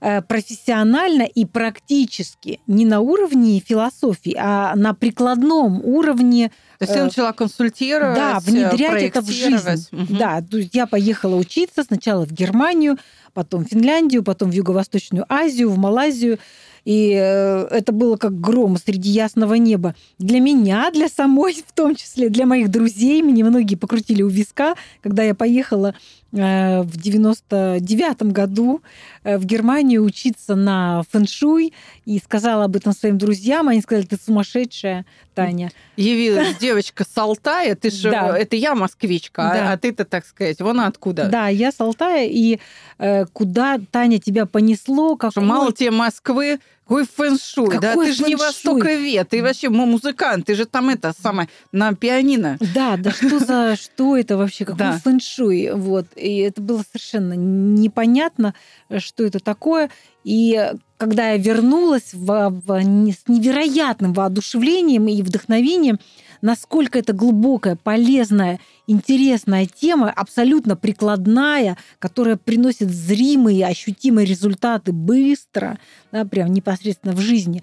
[0.00, 6.50] профессионально и практически не на уровне философии, а на прикладном уровне.
[6.78, 9.88] То есть ты э, начала консультировать, Да, внедрять это в жизнь.
[9.90, 10.16] Мгм.
[10.16, 12.98] Да, то есть я поехала учиться сначала в Германию,
[13.32, 16.38] потом в Финляндию, потом в Юго-Восточную Азию, в Малайзию.
[16.86, 19.96] И э, это было как гром среди ясного неба.
[20.18, 23.22] Для меня, для самой в том числе, для моих друзей.
[23.22, 25.94] Меня многие покрутили у виска, когда я поехала э,
[26.32, 28.82] в 99 году
[29.24, 31.72] э, в Германию учиться на фэншуй
[32.04, 33.68] и сказала об этом своим друзьям.
[33.68, 35.70] Они сказали, ты сумасшедшая, Таня.
[35.96, 38.36] Явилась девочка с Алтая, ты же, Да.
[38.36, 39.72] это я москвичка, а- Да.
[39.72, 41.28] а, ты-то, так сказать, вон откуда.
[41.28, 42.58] Да, я с Алтая, и
[42.98, 45.16] э, куда, Таня, тебя понесло?
[45.16, 47.94] Как Что мало тебе Москвы, какой фэншуй, да?
[47.94, 52.58] Ты же не востоковед, ты вообще му- музыкант, ты же там это самое, на пианино.
[52.74, 54.98] Да, да что за, что это вообще, какой Да.
[55.02, 56.06] фэншуй, вот.
[56.14, 58.54] И это было совершенно непонятно,
[58.98, 59.90] что это такое.
[60.22, 65.98] И когда я вернулась в- в с невероятным воодушевлением и вдохновением,
[66.42, 75.78] насколько это глубокая, полезная, интересная тема, абсолютно прикладная, которая приносит зримые, ощутимые результаты быстро,
[76.12, 77.62] да, прям непосредственно в жизни.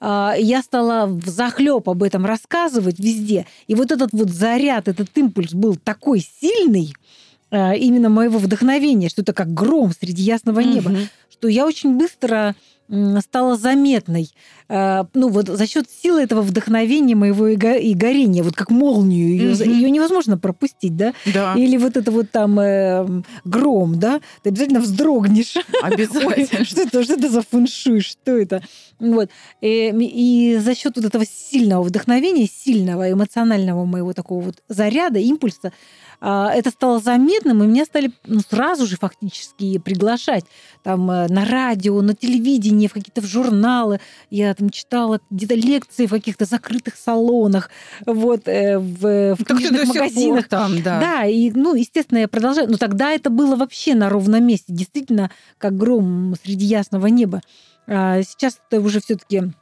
[0.00, 3.46] А, Я стала в захлеб об этом рассказывать везде.
[3.68, 6.92] И вот этот вот заряд, этот импульс был такой сильный,
[7.50, 11.08] а, именно моего вдохновения, что это как гром среди ясного неба, Мгм.
[11.30, 12.54] что я очень быстро
[13.20, 14.28] стала заметной.
[14.68, 18.70] А, Ну вот за счет силы этого вдохновения моего и го- и горения, вот как
[18.70, 19.92] молнию, ее, Мгм.
[19.92, 21.12] невозможно пропустить, да?
[21.32, 24.20] Да, Или вот это вот там э, гром, да?
[24.42, 25.54] Ты обязательно вздрогнешь.
[25.82, 26.34] обязательно.
[26.36, 28.62] Ой, что это, что это за фэншуй, что это?
[28.98, 29.30] Вот.
[29.60, 35.72] И, и за счет вот этого сильного вдохновения, сильного эмоционального моего такого вот заряда, импульса,
[36.24, 40.44] а, это стало заметным, и меня стали ну, сразу же фактически приглашать
[40.84, 43.98] там э, на радио, на телевидении, в какие-то в журналы.
[44.30, 47.70] Я там читала где-то лекции в каких-то закрытых салонах,
[48.06, 50.48] вот, э, в, в ты книжных магазинах.
[50.48, 51.00] там, да.
[51.00, 52.70] Да, и, ну, естественно, я продолжаю.
[52.70, 57.40] Но тогда это было вообще на ровном месте, действительно, как гром среди ясного неба.
[57.86, 59.52] А сейчас это уже все-таки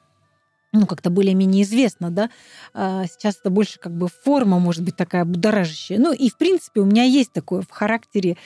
[0.72, 2.30] ну, как-то более-менее известно, да.
[2.74, 5.98] А сейчас это больше как бы форма, может быть, такая будоражащая.
[5.98, 8.36] Ну, и, в принципе, у меня есть такое в характере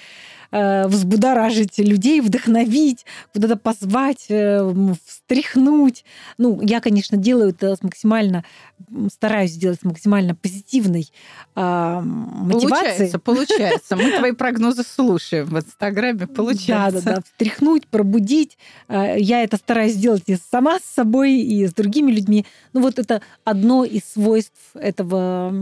[0.54, 6.04] э, взбудоражить людей, вдохновить, куда-то позвать, э, встряхнуть.
[6.38, 8.44] Ну, я, конечно, делаю это с максимально,
[9.12, 11.10] стараюсь сделать с максимально позитивной
[11.54, 13.10] а, мотивацией.
[13.10, 13.96] Получается, получается.
[13.96, 17.02] Мы твои прогнозы слушаем в Инстаграме, получается.
[17.02, 17.22] Да, да, да.
[17.22, 18.56] Встряхнуть, пробудить.
[18.88, 22.46] А, Я это стараюсь сделать и сама с собой, и с другими людьми.
[22.72, 25.52] Ну, вот это одно из свойств этого,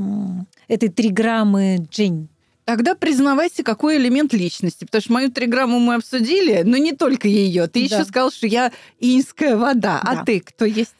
[0.68, 2.28] этой триграммы Джень.
[2.64, 4.84] Тогда признавайся, какой элемент личности.
[4.84, 7.66] Потому что мою триграмму мы обсудили, но не только ее.
[7.66, 7.96] Ты Да.
[7.96, 8.70] еще сказал, что я
[9.00, 10.00] инская вода.
[10.02, 10.24] А Да.
[10.24, 10.94] ты кто есть?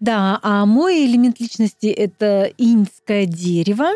[0.00, 3.88] Да, а мой элемент личности это иньское дерево.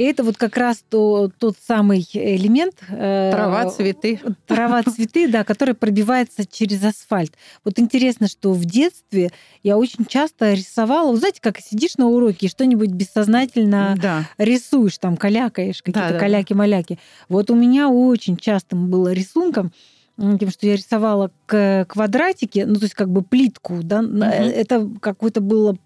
[0.00, 2.72] И это вот как раз то, тот самый элемент.
[2.88, 4.18] э, Трава, цветы.
[4.46, 7.34] Трава, цветы, да, который пробивается через асфальт.
[7.66, 9.30] Вот интересно, что в детстве
[9.62, 11.10] я очень часто рисовала.
[11.12, 14.24] Вы знаете, как сидишь на уроке и что-нибудь бессознательно Да.
[14.38, 16.18] рисуешь, там калякаешь, какие-то Да-да-да.
[16.18, 16.98] каляки-маляки.
[17.28, 19.70] Вот у меня очень частым было рисунком,
[20.16, 24.22] тем, что я рисовала к квадратике, ну, то есть как бы плитку, да, Мгм.
[24.22, 25.76] это какое-то было,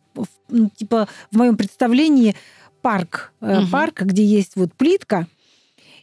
[0.49, 2.37] ну, типа, в моем представлении
[2.85, 3.71] парк, Мгм.
[3.71, 5.27] парк, где есть вот плитка,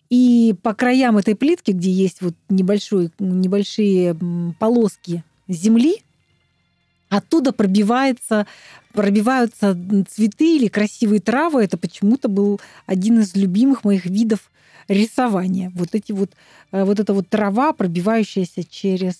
[0.09, 6.01] и по краям этой плитки, где есть вот небольшой, небольшие м, полоски земли,
[7.09, 8.47] оттуда пробивается,
[8.93, 9.77] пробиваются
[10.09, 11.63] цветы или красивые травы.
[11.63, 14.39] Это почему-то был один из любимых моих видов
[14.87, 15.71] рисования.
[15.75, 16.31] Вот эти вот,
[16.71, 19.15] э, вот эта вот трава, пробивающаяся через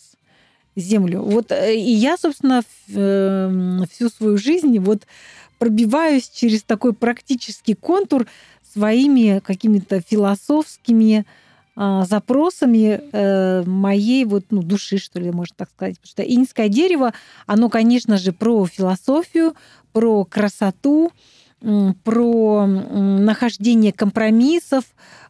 [0.75, 1.21] землю.
[1.21, 5.03] Вот э, и я, собственно, всю свою жизнь вот
[5.61, 8.25] пробиваюсь через такой практический контур
[8.73, 11.23] своими какими-то философскими
[11.75, 15.99] а, запросами э, моей вот, ну, души, что ли, можно так сказать.
[15.99, 17.13] Потому что иньское дерево,
[17.45, 19.53] оно, конечно же, про философию,
[19.93, 21.11] про красоту,
[22.03, 24.85] про нахождение компромиссов,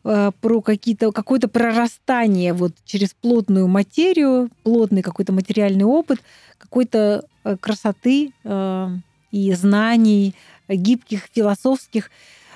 [0.05, 6.21] э, про какие-то, какое-то прорастание вот через плотную материю, плотный какой-то материальный опыт,
[6.57, 8.89] какой-то э, красоты э,
[9.31, 10.35] и знаний,
[10.67, 12.11] э, гибких, философских.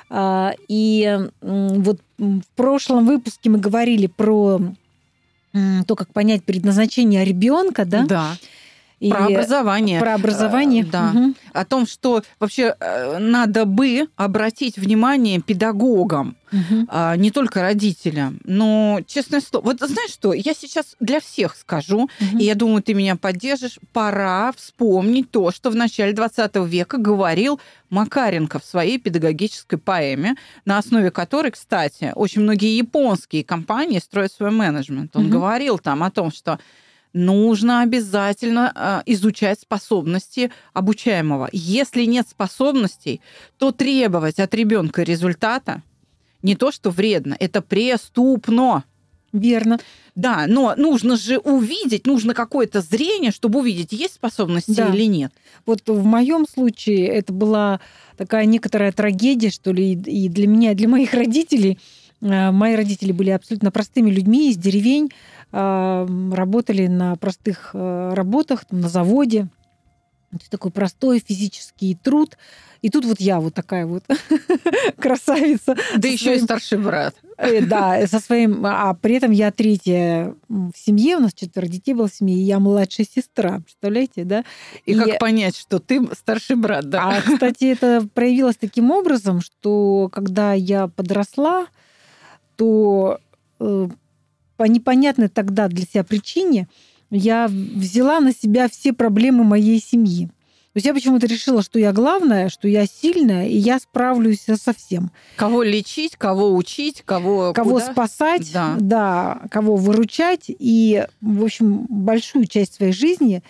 [0.10, 4.62] А, И вот в прошлом выпуске мы говорили про
[5.88, 8.06] то, как понять предназначение ребенка, да?
[8.06, 8.38] Да.
[9.00, 10.00] И про образование.
[10.00, 10.84] Про образование.
[10.84, 11.12] Э, да.
[11.14, 11.34] Угу.
[11.54, 16.86] О том, что вообще э, надо бы обратить внимание педагогам, угу.
[16.88, 18.40] а, не только родителям.
[18.46, 22.38] Но, честное слово, вот знаешь что, я сейчас для всех скажу, угу.
[22.40, 27.60] и я думаю, ты меня поддержишь, пора вспомнить то, что в начале 20 века говорил
[27.90, 34.52] Макаренко в своей педагогической поэме, на основе которой, кстати, очень многие японские компании строят свой
[34.52, 35.16] менеджмент.
[35.16, 35.34] Он угу.
[35.34, 36.60] говорил там о том, что
[37.16, 41.50] нужно обязательно э, изучать способности обучаемого.
[41.54, 43.22] Если нет способностей,
[43.58, 45.82] то требовать от ребенка результата
[46.44, 48.84] не то, что вредно, это преступно.
[49.32, 49.80] Верно.
[50.14, 54.94] Да, но нужно же увидеть, нужно какое-то зрение, чтобы увидеть, есть способности да.
[54.94, 55.34] или нет.
[55.66, 57.80] Вот в моем случае это была
[58.16, 61.80] такая некоторая трагедия, что ли, и для меня, и для моих родителей.
[62.22, 65.12] Э, мои родители были абсолютно простыми людьми из деревень,
[65.52, 69.48] работали на простых э, работах, на заводе.
[70.50, 72.38] Такой простой физический труд.
[72.82, 74.04] И тут вот я вот такая вот
[75.00, 75.76] красавица.
[75.98, 76.40] Да еще своим...
[76.40, 77.16] и старший брат.
[77.38, 78.66] Э, да, со своим...
[78.66, 82.44] А при этом я третья в семье, у нас четверо детей было в семье, и
[82.44, 84.44] я младшая сестра, представляете, да?
[84.86, 87.10] И, и как понять, что ты старший брат, да?
[87.10, 91.68] А, кстати, это проявилось таким образом, что когда я подросла,
[92.56, 93.20] то
[93.60, 93.88] э,
[94.58, 96.68] по непонятной тогда для себя причине
[97.12, 100.28] я взяла на себя все проблемы моей семьи.
[100.28, 104.74] То есть я почему-то решила, что я главная, что я сильная, и я справлюсь со
[104.74, 105.10] всем.
[105.38, 107.94] Кого лечить, кого учить, кого Кого куда?
[107.94, 108.76] спасать, да.
[108.78, 110.46] да, кого выручать.
[110.48, 113.42] И, в общем, большую часть своей жизни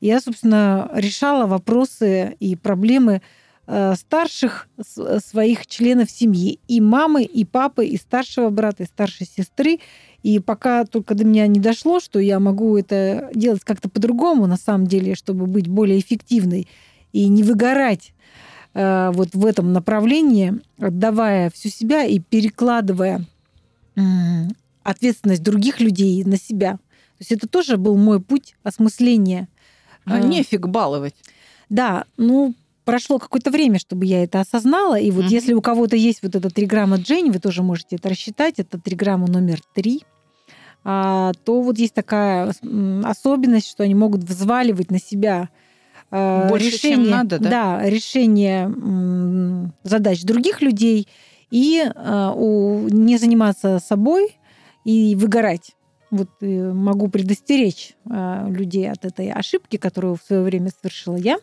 [0.00, 3.20] я, собственно, решала вопросы и проблемы
[3.94, 4.68] старших
[5.24, 6.58] своих членов семьи.
[6.66, 9.78] И мамы, и папы, и старшего брата, и старшей сестры.
[10.22, 14.56] И пока только до меня не дошло, что я могу это делать как-то по-другому, на
[14.56, 16.68] самом деле, чтобы быть более эффективной
[17.12, 18.12] и не выгорать
[18.74, 23.24] э, вот в этом направлении, отдавая всю себя и перекладывая
[23.96, 24.00] э,
[24.82, 26.72] ответственность других людей на себя.
[26.72, 29.48] То есть это тоже был мой путь осмысления.
[30.04, 31.14] А э, нефиг баловать.
[31.70, 32.54] Да, ну,
[32.90, 34.98] прошло какое-то время, чтобы я это осознала.
[34.98, 35.28] И вот mm-hmm.
[35.28, 39.28] если у кого-то есть вот эта триграмма Джейн, вы тоже можете это рассчитать, это триграмма
[39.28, 40.02] номер три,
[40.82, 42.52] а, то вот есть такая
[43.04, 45.50] особенность, что они могут взваливать на себя
[46.10, 47.50] а, Больше, решение, чем надо, да?
[47.50, 51.06] Да, решение задач других людей
[51.50, 51.84] и
[52.34, 54.36] у, не заниматься собой
[54.84, 55.76] и выгорать.
[56.10, 61.38] Вот э, могу предостеречь людей от этой ошибки, которую в свое время совершила я.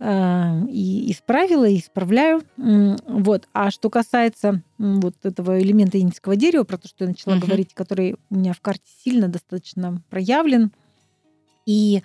[0.00, 2.42] Э, и исправила, и исправляю.
[2.56, 3.48] Вот.
[3.52, 7.40] А что касается вот этого элемента индийского дерева, про то, что я начала uh-huh.
[7.40, 10.70] говорить, который у меня в карте сильно достаточно проявлен,
[11.66, 12.02] и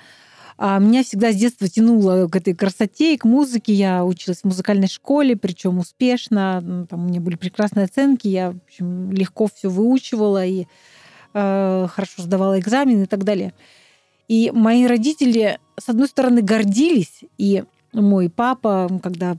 [0.57, 3.73] а, меня всегда с детства тянуло к этой красоте и к музыке.
[3.73, 6.87] Я училась в музыкальной школе, причем успешно.
[6.89, 10.65] Там у меня были прекрасные оценки, я в общем, легко все выучивала и
[11.33, 13.53] э, хорошо сдавала экзамены и так далее.
[14.27, 19.37] И мои родители, с одной стороны, гордились и мой папа, когда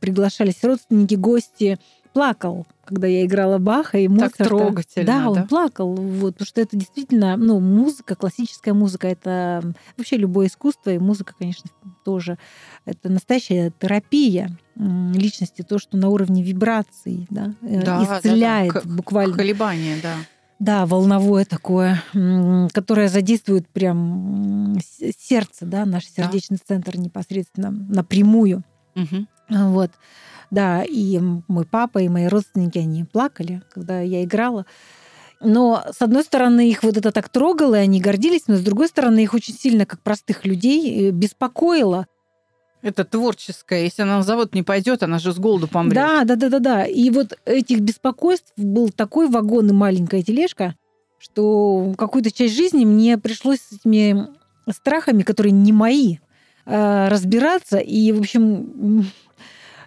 [0.00, 1.78] приглашались родственники, гости,
[2.16, 4.38] плакал, когда я играла Баха и Моцарта.
[4.38, 5.30] Так трогательно, да?
[5.30, 9.62] он плакал, вот, потому что это действительно, ну, музыка, классическая музыка, это
[9.98, 11.68] вообще любое искусство, и музыка, конечно,
[12.06, 12.38] тоже,
[12.86, 18.94] это настоящая терапия личности, то, что на уровне вибраций, да, э, да исцеляет да, да.
[18.94, 19.36] буквально.
[19.36, 20.14] Колебания, да.
[20.58, 22.02] Да, волновое такое,
[22.72, 24.78] которое задействует прям
[25.18, 26.64] сердце, да, наш сердечный да.
[26.66, 28.64] центр непосредственно напрямую.
[28.94, 29.26] Угу.
[29.68, 29.90] Вот.
[30.50, 34.64] Да, и мой папа, и мои родственники, они плакали, когда я играла.
[35.40, 38.88] Но, с одной стороны, их вот это так трогало, и они гордились, но, с другой
[38.88, 42.06] стороны, их очень сильно, как простых людей, э, беспокоило,
[42.82, 43.84] это творческое.
[43.84, 45.94] Если она на завод не пойдет, она же с голоду помрет.
[45.94, 46.84] Да, да, да, да, да.
[46.84, 50.74] И вот этих беспокойств был такой вагон и маленькая тележка,
[51.18, 54.28] что какую-то часть жизни мне пришлось с этими
[54.70, 56.18] страхами, которые не мои,
[56.64, 57.78] э, разбираться.
[57.78, 59.06] И, в общем,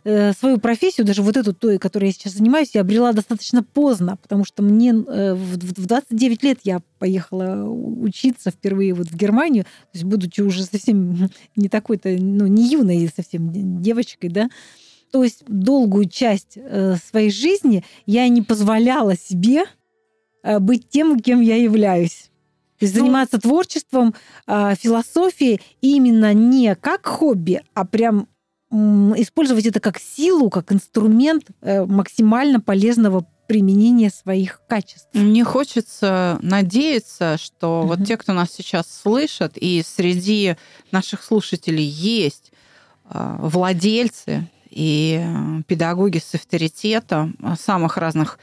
[0.04, 4.46] свою профессию, даже вот эту, той, которой я сейчас занимаюсь, я обрела достаточно поздно, потому
[4.46, 10.06] что мне э, в 29 лет я поехала учиться впервые вот в Германию, то есть
[10.06, 14.50] будучи уже совсем не такой-то, ну, не юной совсем девочкой, да,
[15.12, 19.64] то есть долгую часть э, своей жизни я не позволяла себе
[20.62, 22.30] быть тем, кем я являюсь.
[22.80, 24.16] То есть ну, заниматься творчеством,
[24.48, 28.30] а, философией именно не как хобби, а прям
[28.72, 35.10] использовать это как силу, как инструмент э, максимально полезного применение своих качеств.
[35.14, 37.88] Мне хочется надеяться, что Мгм.
[37.88, 40.56] вот те, кто нас сейчас слышат, и среди
[40.92, 42.52] наших слушателей есть
[43.06, 48.38] а, владельцы и а, педагоги с авторитетом а, самых разных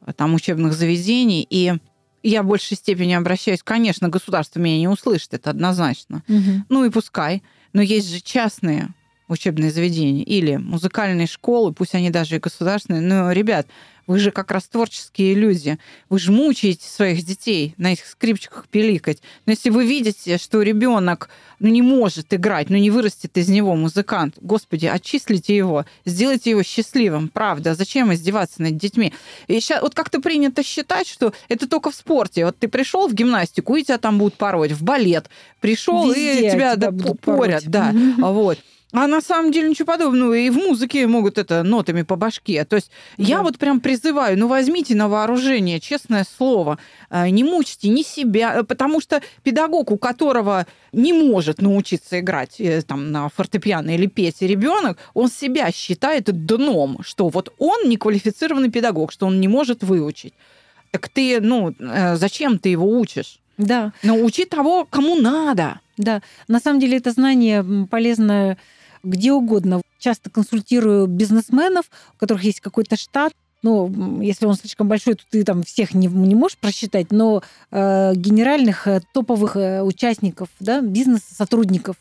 [0.00, 1.74] а, там учебных заведений, и
[2.24, 6.24] я в большей степени обращаюсь, конечно, государство меня не услышит, это однозначно.
[6.26, 6.66] Мгм.
[6.68, 7.44] Ну и пускай.
[7.72, 8.88] Но есть же частные
[9.28, 13.02] учебные заведения или музыкальные школы, пусть они даже и государственные.
[13.02, 13.66] Но, ребят,
[14.08, 15.78] вы же как раз творческие люди.
[16.08, 19.20] Вы же мучаете своих детей на этих скрипчиках пиликать.
[19.44, 23.76] Но если вы видите, что ребенок ну, не может играть, ну не вырастет из него
[23.76, 27.74] музыкант, господи, отчислите его, сделайте его счастливым, правда.
[27.74, 29.12] Зачем издеваться над детьми?
[29.46, 32.46] И ща- вот как-то принято считать, что это только в спорте.
[32.46, 35.28] Вот ты пришел в гимнастику, и тебя там будут пороть, в балет.
[35.60, 37.94] Пришел, и тебя, да, будут порят, да.
[38.16, 38.58] Вот.
[38.92, 40.32] А на самом деле ничего подобного.
[40.32, 42.64] И в музыке могут это нотами по башке.
[42.64, 43.42] То есть я Да.
[43.42, 46.78] вот прям призываю, ну возьмите на вооружение, честное слово,
[47.10, 52.60] э, не мучьте ни себя, э, потому что педагог, у которого не может научиться играть
[52.60, 58.70] э, там на фортепиано или петь ребенок, он себя считает дном, что вот он неквалифицированный
[58.70, 60.32] педагог, что он не может выучить.
[60.92, 61.74] Так ты, ну,
[62.14, 63.38] зачем ты его учишь?
[63.58, 65.80] Да, Ну, учи того, кому надо.
[65.98, 66.22] да.
[66.48, 68.56] На самом деле это знание м, полезно
[69.08, 69.82] где угодно.
[69.98, 73.32] Часто консультирую бизнесменов, у которых есть какой-то штат.
[73.62, 77.42] Ну, если он слишком большой, то ты там всех не, не можешь просчитать, но
[77.72, 81.96] э, генеральных э, топовых э, участников, да, бизнеса, сотрудников,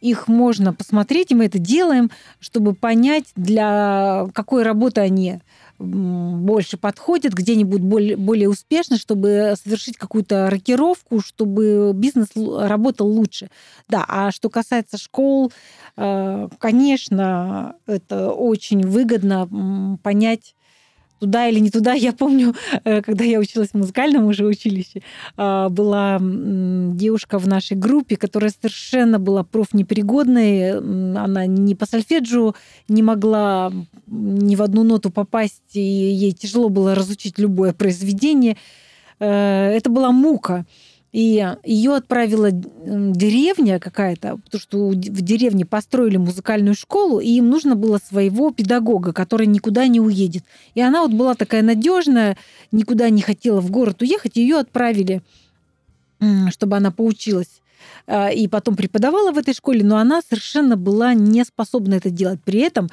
[0.00, 5.40] их можно посмотреть, и мы это делаем, чтобы понять, для какой работы они
[5.78, 13.06] больше подходят, где они будут более, более успешны, чтобы совершить какую-то рокировку, чтобы бизнес работал
[13.06, 13.48] лучше.
[13.88, 15.52] Да, а что касается школ,
[15.96, 20.54] э, конечно, это очень выгодно понять,
[21.18, 21.92] туда или не туда.
[21.94, 22.54] Я помню,
[22.84, 25.02] э, когда я училась в музыкальном уже училище,
[25.36, 30.78] а, была девушка в нашей группе, которая совершенно была профнепригодной.
[30.78, 32.54] Она ни по сольфеджио
[32.88, 33.72] не могла
[34.06, 38.56] ни в одну ноту попасть, и ей тяжело было разучить любое произведение.
[39.20, 40.66] Э, Это была мука.
[41.12, 47.76] И ее отправила деревня какая-то, потому что в деревне построили музыкальную школу, и им нужно
[47.76, 50.44] было своего педагога, который никуда не уедет.
[50.74, 52.36] И она вот была такая надежная,
[52.72, 55.22] никуда не хотела в город уехать, ее отправили,
[56.50, 57.62] чтобы она поучилась
[58.06, 62.40] а, и потом преподавала в этой школе, но она совершенно была не способна это делать.
[62.44, 62.88] При этом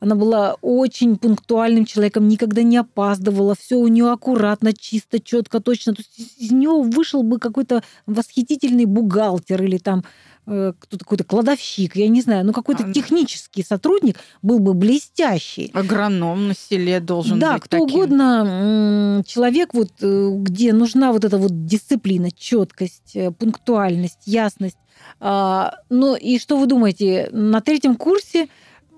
[0.00, 5.94] она была очень пунктуальным человеком, никогда не опаздывала, все у нее аккуратно, чисто, четко, точно.
[5.94, 10.02] То есть из- нее вышел бы какой-то восхитительный бухгалтер или там
[10.46, 15.70] э, кто-то какой-то кладовщик, я не знаю, ну какой-то А, технический сотрудник был бы блестящий.
[15.74, 17.94] Агроном на селе должен да, быть кто таким.
[17.94, 24.78] угодно, человек, вот, э, где нужна вот эта вот дисциплина, четкость, э, пунктуальность, ясность.
[25.20, 28.48] Ну и что вы думаете, на третьем курсе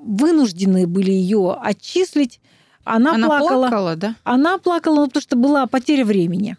[0.05, 2.41] вынуждены были ее отчислить.
[2.85, 3.49] Она, Она плакала.
[3.69, 4.17] плакала, да?
[4.25, 6.57] Она плакала, ну, потому что была потеря времени.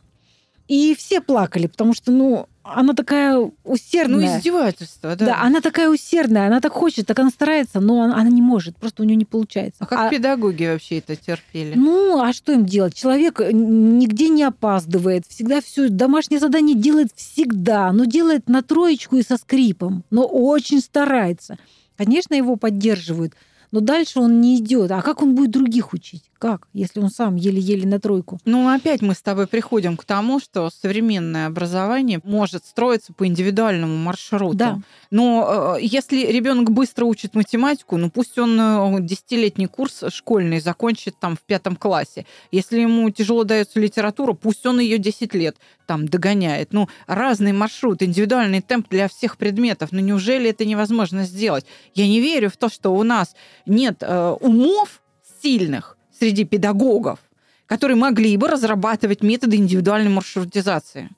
[0.70, 4.40] И все плакали, потому что, ну, она такая Ну, усердная.
[4.40, 5.26] издевательство, да.
[5.26, 5.42] да.
[5.42, 9.04] она такая усердная, она так хочет, так она старается, но она, она не может, просто
[9.04, 9.80] у нее не получается.
[9.82, 11.74] А как педагоги вообще это терпели?
[11.76, 12.96] Ну, а что им делать?
[12.96, 19.18] Человек э, нигде не опаздывает, всегда все домашнее задание делает всегда, но делает на троечку
[19.18, 21.58] и со скрипом, но очень старается.
[21.98, 23.34] Конечно, его поддерживают,
[23.72, 24.92] но дальше он не идет.
[24.92, 26.24] А как он будет других учить?
[26.44, 28.38] Как, если он сам еле-еле на тройку?
[28.44, 33.96] Ну, опять мы с тобой приходим к тому, что современное образование может строиться по индивидуальному
[33.96, 34.58] маршруту.
[34.58, 34.82] Да.
[35.10, 41.18] Но э, если ребенок быстро учит математику, ну пусть он э, десятилетний курс школьный закончит
[41.18, 42.26] там в пятом классе.
[42.52, 46.74] Если ему тяжело дается литература, пусть он ее 10 лет там догоняет.
[46.74, 49.94] Ну, разный маршрут, индивидуальный темп для всех предметов.
[49.94, 51.66] Но неужели это невозможно сделать?
[51.96, 53.34] Я не верю в то, что у нас
[53.66, 55.02] нет э, умов
[55.42, 57.20] сильных среди педагогов,
[57.66, 61.10] которые могли бы разрабатывать методы индивидуальной маршрутизации.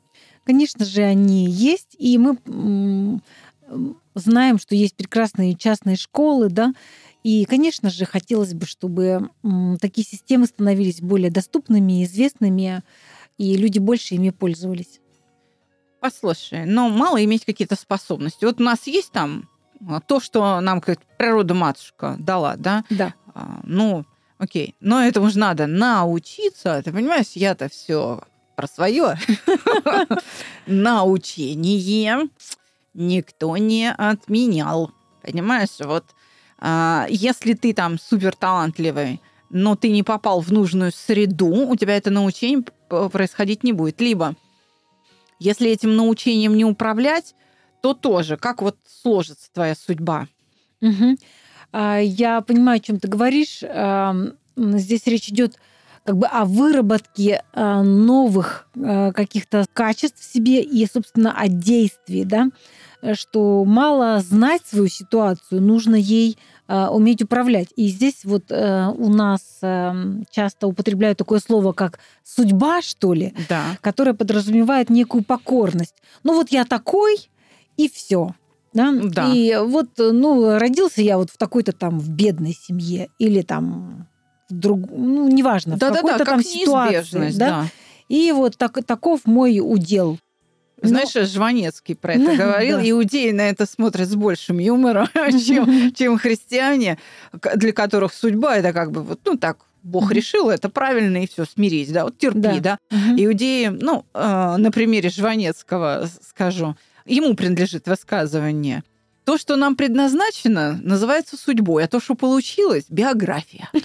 [0.46, 2.40] Конечно же, они есть, и мы
[4.16, 6.74] знаем, что есть прекрасные частные школы, да,
[7.24, 9.30] и, конечно же, хотелось бы, чтобы
[9.80, 12.82] такие системы становились более доступными, известными,
[13.38, 15.02] и люди больше ими пользовались.
[16.00, 18.44] Послушай, но мало иметь какие-то способности.
[18.44, 19.50] Вот у нас есть там
[19.88, 22.84] а, то, что нам как природа-матушка дала, да?
[22.90, 23.14] Да.
[23.34, 24.06] А, Ну,
[24.38, 24.76] окей.
[24.80, 26.82] Но этому же надо научиться.
[26.84, 28.22] Ты понимаешь, я-то все
[28.56, 29.18] про свое.
[30.66, 32.30] Научение
[32.94, 34.92] никто не отменял.
[35.22, 36.06] Понимаешь, вот
[36.60, 39.20] а, если ты там супер талантливый
[39.50, 44.02] но ты не попал в нужную среду, у тебя это научение происходить не будет.
[44.02, 44.36] Либо,
[45.40, 47.36] если этим научением не управлять,
[47.82, 50.28] то тоже, как вот сложится твоя судьба.
[50.82, 51.18] Угу.
[51.76, 53.62] Я понимаю, о чем ты говоришь.
[54.56, 55.58] Здесь речь идет
[56.06, 62.24] как бы о выработке э, новых э, каких-то качеств в себе и, собственно, о действии,
[62.24, 62.50] да,
[63.14, 67.70] что мало знать свою ситуацию, нужно ей э, уметь управлять.
[67.76, 69.42] И здесь вот у нас
[70.30, 73.78] часто употребляют такое слово, как судьба, что ли, да.
[73.82, 75.96] которое подразумевает некую покорность.
[76.24, 77.30] Ну вот я такой,
[77.78, 78.36] и все.
[78.76, 78.94] Да?
[78.94, 79.34] Да.
[79.34, 84.08] И вот, ну, родился я вот в такой-то там в бедной семье или там
[84.50, 87.32] друг, ну, неважно, да, в какой-то да, там ситуации.
[87.38, 87.50] Да?
[87.50, 87.66] Да.
[88.10, 90.20] И вот так, таков мой удел.
[90.82, 91.24] Знаешь, Но...
[91.24, 92.78] Жванецкий про это говорил.
[92.78, 92.90] Да.
[92.90, 95.08] Иудеи на это смотрят с большим юмором,
[95.46, 97.00] чем, чем христиане,
[97.56, 101.46] для которых судьба это как бы вот, ну так, Бог решил, это правильно, и все,
[101.46, 102.60] смирись, да, вот терпи, да.
[102.60, 102.78] да.
[103.18, 106.76] Иудеи, ну, э, на примере Жванецкого скажу,
[107.06, 108.84] ему принадлежит высказывание–
[109.26, 113.70] то, что нам предназначено, называется судьбой, а то, что получилось, биография.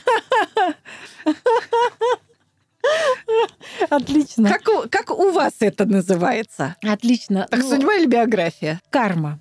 [3.91, 4.49] Отлично.
[4.49, 6.77] Как у, как у вас это называется?
[6.83, 7.47] Отлично.
[7.51, 8.81] Так ну, судьба или биография?
[8.91, 9.39] Карма.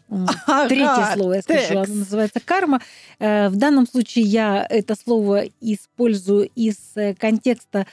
[0.68, 2.82] Третье слово, я скажу, оно называется карма.
[3.20, 7.88] Э, в данном случае я это слово использую из э, контекста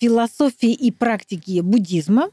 [0.00, 2.30] философии и практики буддизма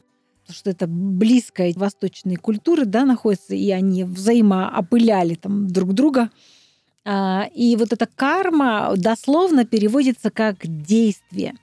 [0.52, 6.30] что это близкая восточной культуры, да, находится, и они взаимоопыляли там друг друга.
[7.04, 11.54] А, и вот эта карма дословно переводится как действие.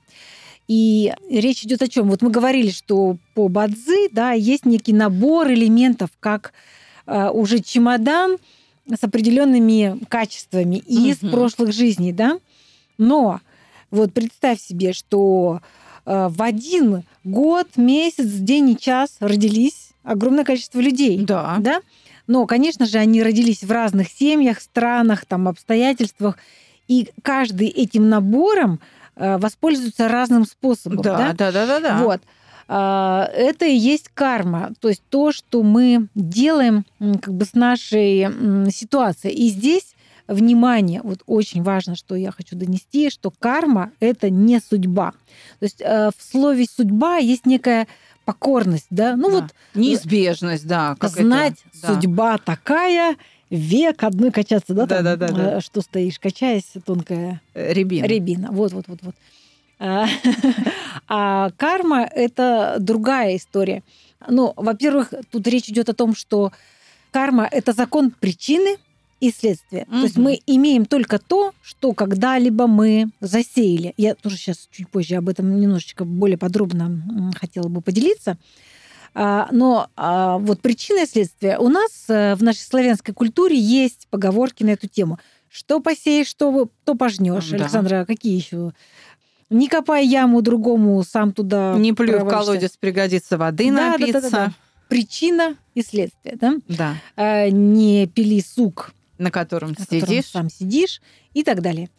[0.68, 2.08] И речь идет о чем?
[2.10, 6.52] Вот мы говорили, что по бадзи, да, есть некий набор элементов, как
[7.06, 8.38] а, уже чемодан
[8.88, 11.30] с определенными качествами из угу.
[11.30, 12.38] прошлых жизней, да.
[12.98, 13.40] Но
[13.90, 20.80] вот представь себе, что Э, в один год, месяц, день и час родились огромное количество
[20.80, 21.24] людей.
[21.24, 21.56] Да.
[21.58, 21.80] да?
[22.26, 26.38] Но, конечно же, они родились в разных семьях, странах, там, обстоятельствах.
[26.88, 28.80] И каждый этим набором
[29.16, 31.02] э, воспользуется разным способом.
[31.02, 31.98] Да, да, да, да, да.
[31.98, 32.20] Вот.
[32.68, 38.26] А, это и есть карма, то есть то, что мы делаем как бы с нашей
[38.70, 39.34] ситуацией.
[39.34, 39.94] И здесь
[40.28, 45.12] внимание, вот очень важно, что я хочу донести, что карма— это не судьба.
[45.60, 47.86] То есть э, в слове «судьба» есть некая
[48.24, 49.16] покорность, да?
[49.16, 49.40] Ну да.
[49.40, 49.54] вот...
[49.74, 50.96] Неизбежность, да.
[50.98, 51.94] Как знать, это, да.
[51.94, 53.16] судьба такая,
[53.50, 54.86] век одной качаться, да?
[54.86, 55.56] Да, там, да, да, да.
[55.56, 57.40] Э, что стоишь, качаясь, тонкая...
[57.54, 58.06] Э, рябина.
[58.06, 59.14] Рябина, вот, вот, вот, вот.
[59.78, 60.06] А,
[61.08, 63.82] а карма— это другая история.
[64.28, 66.52] Ну, во-первых, тут речь идет о том, что
[67.12, 68.76] карма— это закон причины,
[69.20, 69.82] и следствие.
[69.82, 69.98] Mm-hmm.
[69.98, 73.94] То есть мы имеем только то, что когда-либо мы засеяли.
[73.96, 78.36] Я тоже сейчас чуть позже об этом немножечко более подробно хотела бы поделиться.
[79.18, 81.58] А, но а, вот причина и следствие.
[81.58, 85.18] У нас э, в нашей славянской культуре есть поговорки на эту тему.
[85.48, 87.48] Что посеешь, что, то пожнешь.
[87.48, 87.56] Да.
[87.56, 88.72] Александра, какие еще?
[89.48, 91.74] Не копай яму другому, сам туда.
[91.78, 94.12] Не плюй в колодец, пригодится воды да, напиться.
[94.12, 94.52] Да, да, да, да.
[94.88, 96.56] Причина и следствие, да?
[96.68, 96.94] Да.
[97.16, 100.00] А, не пили сук на котором на сидишь.
[100.02, 101.02] Котором сам сидишь
[101.34, 101.90] и так далее.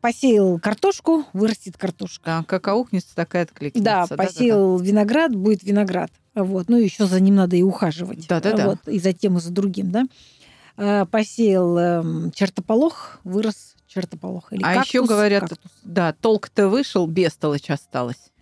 [0.00, 2.24] Посеял картошку, вырастет картошка.
[2.24, 3.84] Да, как аукнется, такая откликнется.
[3.84, 4.90] Да, да посеял да, да.
[4.90, 6.10] виноград, будет виноград.
[6.34, 6.68] Вот.
[6.68, 8.26] Ну, еще за ним надо и ухаживать.
[8.26, 8.66] Да, да, да.
[8.66, 8.88] Вот.
[8.88, 10.06] И за тем, и за другим, да.
[10.76, 14.52] А, посеял э, чертополох, вырос чертополох.
[14.52, 15.72] Или а кактус, еще говорят, кактус.
[15.84, 18.32] да, толк-то вышел, бестолочь осталось.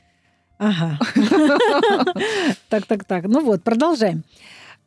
[0.58, 0.98] Ага.
[2.68, 3.24] Так, так, так.
[3.24, 4.22] Ну вот, продолжаем.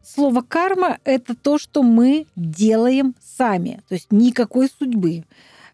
[0.04, 3.82] Слово карма– это то, что мы делаем сами.
[3.88, 5.24] То есть никакой судьбы,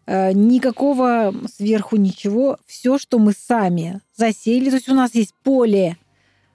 [0.06, 2.58] э, никакого сверху ничего.
[2.66, 4.70] Все, что мы сами засеяли.
[4.70, 5.96] То есть у нас есть поле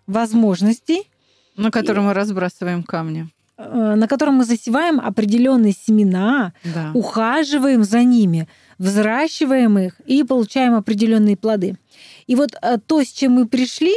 [0.08, 1.10] возможностей.
[1.58, 2.08] На котором и...
[2.08, 6.92] мы разбрасываем камни э, на котором мы засеваем определенные семена, да.
[6.94, 8.48] ухаживаем за ними,
[8.78, 11.78] взращиваем их и получаем определенные плоды.
[12.26, 13.94] И вот э, то, с чем мы пришли,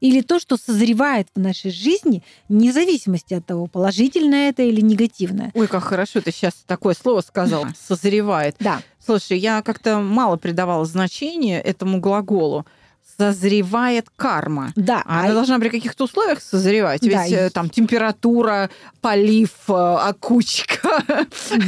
[0.00, 5.52] или то, что созревает в нашей жизни, вне зависимости от того, положительное это или негативное.
[5.54, 8.56] Ой, как хорошо ты сейчас такое слово сказал, созревает.
[8.60, 8.82] Да.
[9.04, 12.66] Слушай, я как-то мало придавала значения этому глаголу
[13.16, 14.72] созревает карма.
[14.76, 15.02] Да.
[15.04, 17.02] А она должна при каких-то условиях созревать.
[17.02, 17.24] Да.
[17.24, 18.70] Ведь э, там температура,
[19.00, 21.04] полив, э, окучка.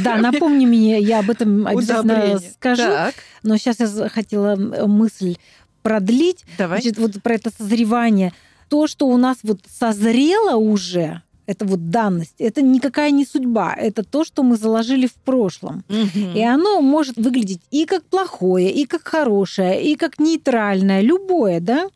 [0.03, 2.83] Да, напомни мне, я об этом обязательно скажу.
[2.83, 3.15] Так.
[3.43, 5.35] Но сейчас я хотела мысль
[5.83, 6.43] продлить.
[6.57, 6.81] Давай.
[6.81, 8.33] Значит, вот про это созревание.
[8.69, 14.03] То, что у нас вот созрело уже, это вот данность, это никакая не судьба, это
[14.03, 15.83] то, что мы заложили в прошлом.
[15.89, 16.35] Мгм.
[16.35, 21.89] И оно может выглядеть и как плохое, и как хорошее, и как нейтральное, любое, да?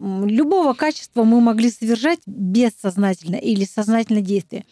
[0.00, 4.64] Любого качества мы могли совершать бессознательно или сознательно действие.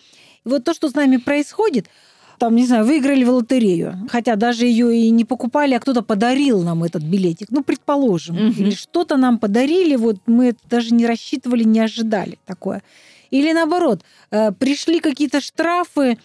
[0.45, 1.89] И вот то, что с нами происходит,
[2.39, 6.63] там, не знаю, выиграли в лотерею, хотя даже ее и не покупали, а кто-то подарил
[6.63, 8.55] нам этот билетик, ну, предположим, Мгм.
[8.63, 12.83] или что-то нам подарили, вот мы это даже не рассчитывали, не ожидали такое.
[13.31, 16.19] Или наоборот, э, пришли какие-то штрафы,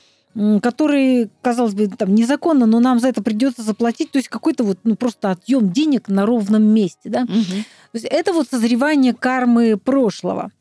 [0.61, 4.79] которые, казалось бы, там незаконно, но нам за это придется заплатить, то есть какой-то вот
[4.85, 7.21] ну, просто отъем денег на ровном месте, да.
[7.21, 7.65] Мгм.
[7.91, 10.51] То есть это вот созревание кармы прошлого.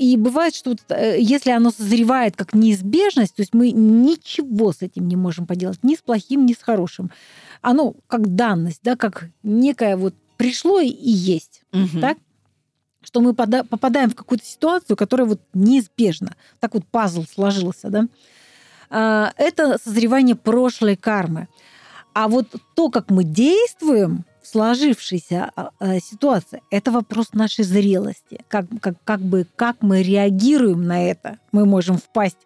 [0.00, 4.80] И бывает, что вот, э, если оно созревает как неизбежность, то есть мы ничего с
[4.80, 7.10] этим не можем поделать, ни с плохим, ни с хорошим.
[7.60, 12.00] Оно как данность, да, как некое вот пришло и есть, Мгм.
[12.00, 12.16] так?
[13.02, 16.34] Что мы попадаем в какую-то ситуацию, которая вот неизбежна.
[16.60, 18.06] Так вот пазл сложился, да?
[18.88, 21.46] А, Это созревание прошлой кармы.
[22.14, 28.40] А вот то, как мы действуем сложившейся а, а, ситуации, это вопрос нашей зрелости.
[28.48, 31.38] Как, как, как бы как мы реагируем на это.
[31.52, 32.36] Мы можем впасть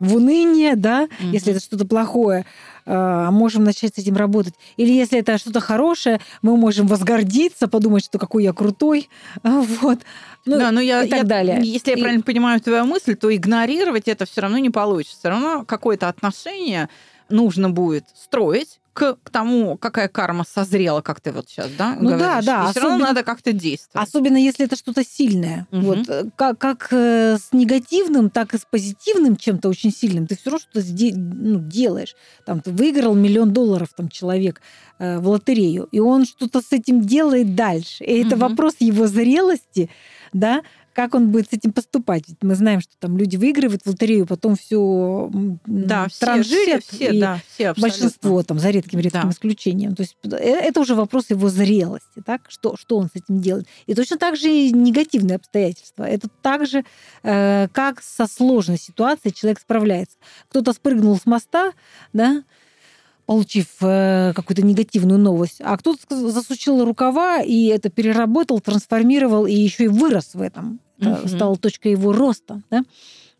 [0.00, 1.30] в уныние, да, Мгм.
[1.32, 2.44] если это что-то плохое,
[2.84, 4.54] а, можем начать с этим работать.
[4.76, 9.08] Или если это что-то хорошее, мы можем возгордиться, подумать, что какой я крутой,
[9.42, 10.00] вот.
[10.46, 11.58] Ну, да, но я, и так я- далее.
[11.62, 15.16] Если я И- правильно понимаю твою мысль, то игнорировать это все равно не получится.
[15.18, 16.88] Все равно какое-то отношение
[17.30, 22.10] нужно будет строить к, к тому, какая карма созрела, как ты вот сейчас, да, Ну
[22.10, 22.46] да, говоришь.
[22.46, 24.08] да, И все равно особенно- надо как-то действовать.
[24.08, 25.66] Особенно если это что-то сильное.
[25.72, 25.82] Мгм.
[25.84, 30.26] Вот, э, как, как э, с негативным, так и с позитивным чем-то очень сильным.
[30.28, 30.86] Ты все равно что-то
[31.16, 32.14] ну, делаешь.
[32.46, 34.62] Там, ты выиграл миллион долларов там, человек
[35.00, 38.04] э, в лотерею, и он что-то с этим делает дальше.
[38.04, 38.48] И это Мгм.
[38.48, 39.90] вопрос его зрелости,
[40.32, 40.62] да,
[40.94, 42.24] как он будет с этим поступать.
[42.28, 45.28] Ведь мы знаем, что там люди выигрывают в лотерею, потом все
[45.66, 47.82] да, все жили, все, и да, все абсолютно.
[47.82, 49.30] большинство, там, за редким-редким Да.
[49.30, 49.94] исключением.
[49.96, 52.42] То есть э, это уже вопрос его зрелости, так?
[52.48, 53.66] Что, что он с этим делает.
[53.86, 56.04] И точно так же и негативные обстоятельства.
[56.04, 56.84] Это также,
[57.24, 60.16] э, как со сложной ситуацией человек справляется.
[60.48, 61.72] Кто-то спрыгнул с моста,
[62.12, 62.44] да,
[63.26, 69.84] получив э, какую-то негативную новость, а кто-то засучил рукава и это переработал, трансформировал и еще
[69.84, 70.80] и вырос в этом.
[71.00, 71.28] Это Мгм.
[71.28, 72.62] стало точкой его роста.
[72.70, 72.82] Да?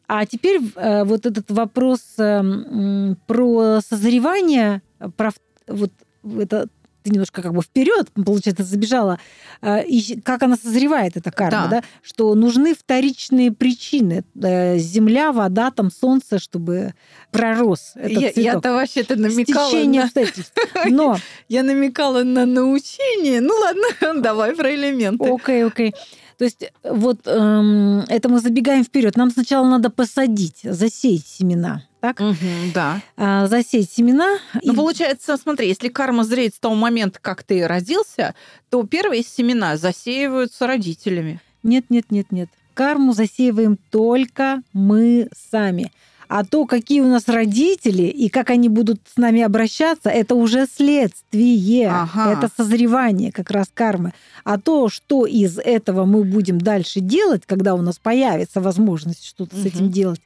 [0.08, 5.32] А теперь э, вот этот вопрос э, м, про созревание, э, про
[5.68, 5.90] вот
[6.38, 6.68] это
[7.04, 9.18] ты немножко как бы вперед, получается, забежала,
[9.60, 11.80] э, и как она созревает, эта карма, Да.
[11.80, 11.82] да.
[12.02, 14.24] что нужны вторичные причины.
[14.42, 16.94] э, Земля, вода, там солнце, чтобы
[17.30, 18.54] пророс этот Я, цветок.
[18.54, 20.54] я-то вообще-то намекала Стечение на, обстоятельств.
[20.86, 23.40] Но, я намекала на научение.
[23.42, 25.28] Ну ладно, давай про элементы.
[25.28, 25.94] окей, окей.
[26.38, 29.16] То есть вот эм, это мы забегаем вперед.
[29.16, 31.82] Нам сначала надо посадить, засеять семена.
[32.00, 32.20] Так?
[32.20, 33.00] Мгм, да.
[33.16, 34.38] А, засеять семена.
[34.62, 38.34] Ну, и- получается, смотри, если карма зреет с того момента, как ты родился,
[38.70, 41.40] то первые семена засеиваются родителями.
[41.62, 42.50] Нет, нет, нет, нет.
[42.74, 45.92] Карму засеиваем только мы сами.
[46.28, 50.66] А то, какие у нас родители и как они будут с нами обращаться, это уже
[50.66, 51.88] следствие.
[51.90, 52.32] Ага.
[52.32, 54.12] Это созревание как раз кармы.
[54.44, 59.54] А то, что из этого мы будем дальше делать, когда у нас появится возможность что-то
[59.56, 59.66] с Мгм.
[59.66, 60.20] этим делать,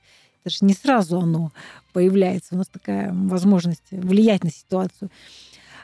[0.45, 1.53] это же не сразу оно
[1.93, 2.55] появляется.
[2.55, 5.11] У нас такая возможность влиять на ситуацию.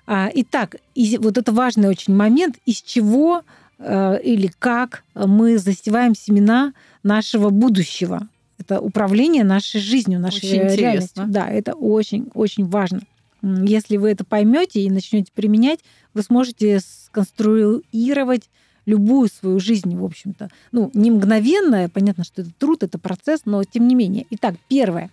[0.06, 0.76] А, Итак,
[1.18, 3.42] вот это важный очень момент, из чего
[3.78, 8.28] э, или как мы засеваем семена нашего будущего.
[8.66, 11.24] Это управление нашей жизнью, нашей Очень реальностью.
[11.24, 11.26] интересно.
[11.28, 13.02] Да, это очень, очень важно.
[13.42, 15.80] Если вы это поймете и начнете применять,
[16.14, 18.48] вы сможете сконструировать
[18.86, 20.50] любую свою жизнь, в общем-то.
[20.72, 24.26] Ну, не мгновенная, понятно, что это труд, это процесс, но тем не менее.
[24.30, 25.10] Итак, первое.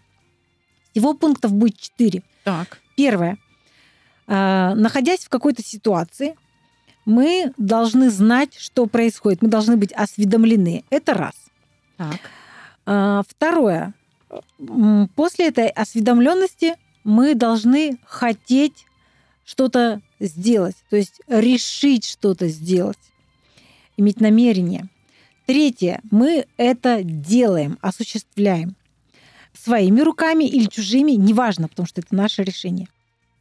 [0.91, 2.24] Всего пунктов будет четыре.
[2.45, 2.80] Так.
[2.95, 3.38] Первое.
[4.28, 6.36] А, Находясь в какой-то ситуации,
[7.06, 9.41] мы должны знать, что происходит.
[9.41, 10.84] Мы должны быть осведомлены.
[10.89, 11.36] Это раз.
[11.97, 12.20] Так.
[12.86, 13.93] А, Второе.
[15.15, 18.86] После этой осведомленности мы должны хотеть
[19.43, 22.97] что-то сделать, то есть решить что-то сделать,
[23.97, 24.88] иметь намерение.
[25.45, 25.99] Третье.
[26.11, 28.75] Мы это делаем, осуществляем
[29.53, 32.88] своими руками или чужими, неважно, потому что это наше решение.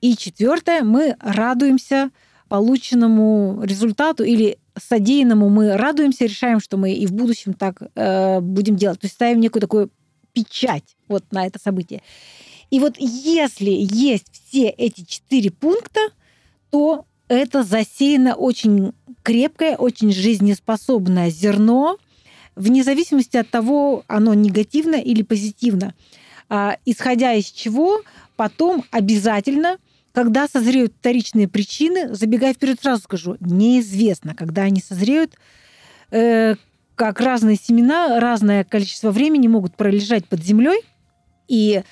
[0.00, 2.10] И четвертое, мы радуемся
[2.50, 8.74] полученному результату или содеянному мы радуемся, решаем, что мы и в будущем так э, будем
[8.74, 8.98] делать.
[8.98, 9.90] То есть ставим некую такую
[10.32, 12.02] печать вот на это событие.
[12.70, 16.00] И вот если есть все эти четыре пункта,
[16.70, 21.98] то это засеяно очень крепкое, очень жизнеспособное зерно,
[22.56, 25.94] вне зависимости от того, оно негативно или позитивно.
[26.48, 28.00] А, исходя из чего,
[28.34, 29.78] потом обязательно,
[30.12, 35.34] когда созреют вторичные причины, забегая вперед, сразу скажу, неизвестно, когда они созреют,
[36.10, 36.56] э,
[36.94, 40.80] как разные семена, разное количество времени могут пролежать под землей,
[41.48, 41.82] и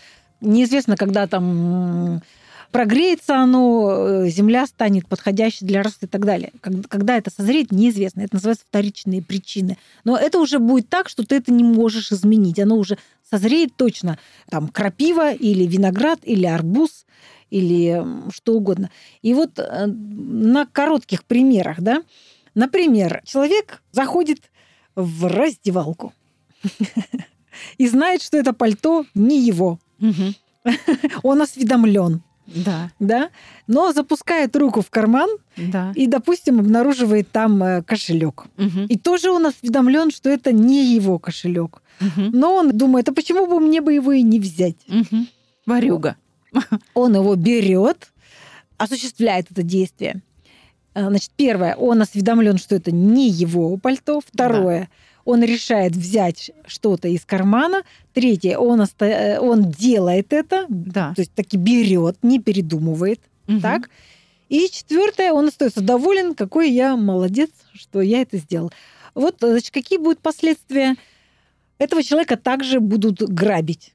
[0.41, 2.23] неизвестно, когда там
[2.71, 6.53] прогреется оно, э, земля станет подходящей для роста и так далее.
[6.89, 8.21] Когда это созреет, неизвестно.
[8.21, 9.79] Это называется вторичные причины.
[10.05, 12.59] Но это уже будет так, что ты это не можешь изменить.
[12.59, 12.99] Оно уже
[13.29, 14.19] созреет точно.
[14.51, 17.07] Там крапива или виноград или арбуз
[17.51, 18.90] или что угодно.
[19.22, 22.03] И вот э, на коротких примерах, да,
[22.55, 24.51] например, человек заходит
[24.94, 26.12] в раздевалку
[27.78, 29.78] и знает, что это пальто не его.
[31.22, 32.22] Он осведомлен.
[32.55, 32.90] Да.
[32.99, 33.30] Да?
[33.66, 35.92] Но запускает руку в карман да.
[35.94, 38.46] и, допустим, обнаруживает там э, кошелек.
[38.57, 38.86] Угу.
[38.88, 41.82] И тоже он осведомлен, что это не его кошелек.
[42.01, 42.30] Угу.
[42.32, 44.76] Но он думает, а почему бы мне бы его и не взять?
[44.88, 45.26] Угу.
[45.66, 46.16] Варюга.
[46.94, 48.12] Он его берет,
[48.76, 50.22] осуществляет это действие.
[50.94, 54.20] Э, значит, первое, он осведомлен, что это не его пальто.
[54.20, 54.88] Второе, да
[55.28, 57.82] он решает взять что-то из кармана.
[58.14, 59.05] Третье, он, оста...
[59.05, 61.12] Э, он делает это, да.
[61.14, 63.20] то есть таки берет, не передумывает.
[63.46, 63.61] Угу.
[63.61, 63.90] Так?
[64.49, 68.72] И четвертое, он остается доволен, какой я молодец, что я это сделал.
[69.14, 70.96] Вот, значит, какие будут последствия?
[71.76, 73.92] Этого человека также будут грабить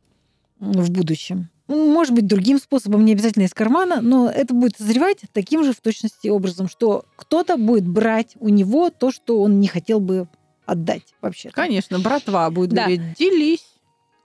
[0.60, 1.50] в будущем.
[1.68, 5.72] Ну, может быть, другим способом, не обязательно из кармана, но это будет созревать таким же
[5.72, 10.28] в точности образом, что кто-то будет брать у него то, что он не хотел бы
[10.66, 11.50] отдать вообще.
[11.52, 12.84] Конечно, братва будет Да.
[12.84, 13.66] говорить, делись.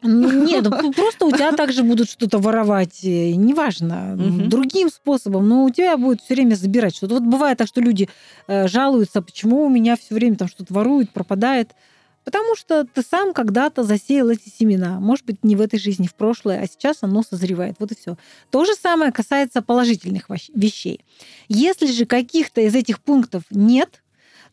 [0.02, 4.48] Нет, ну, просто у тебя также будут что-то воровать, э, неважно, Мгм.
[4.48, 7.14] другим способом, но у тебя будет все время забирать что-то.
[7.14, 8.08] Вот бывает так, что люди
[8.46, 11.72] э, жалуются, почему у меня все время там что-то воруют, пропадает.
[12.28, 15.00] Потому что ты сам когда-то засеял эти семена.
[15.00, 17.76] Может быть, не в этой жизни, в прошлое, а сейчас оно созревает.
[17.78, 18.18] Вот и все.
[18.50, 21.00] То же самое касается положительных вещей.
[21.48, 24.02] Если же каких-то из этих пунктов нет,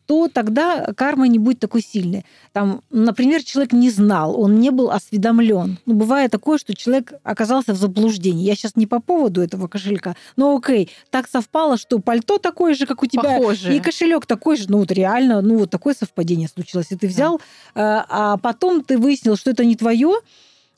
[0.06, 2.24] то тогда карма не будет такой сильной.
[2.52, 5.78] Там, например, человек не знал, он не был осведомлен.
[5.84, 8.44] Ну, бывает такое, что человек оказался в заблуждении.
[8.44, 12.86] Я сейчас не по поводу этого кошелька, но окей, так совпало, что пальто такое же,
[12.86, 13.76] как у тебя, Похоже.
[13.76, 14.66] и кошелек такой же.
[14.68, 16.86] Ну, вот реально, ну, вот такое совпадение случилось.
[16.90, 17.40] И ты взял, э,
[17.74, 20.12] а потом ты выяснил, что это не твое,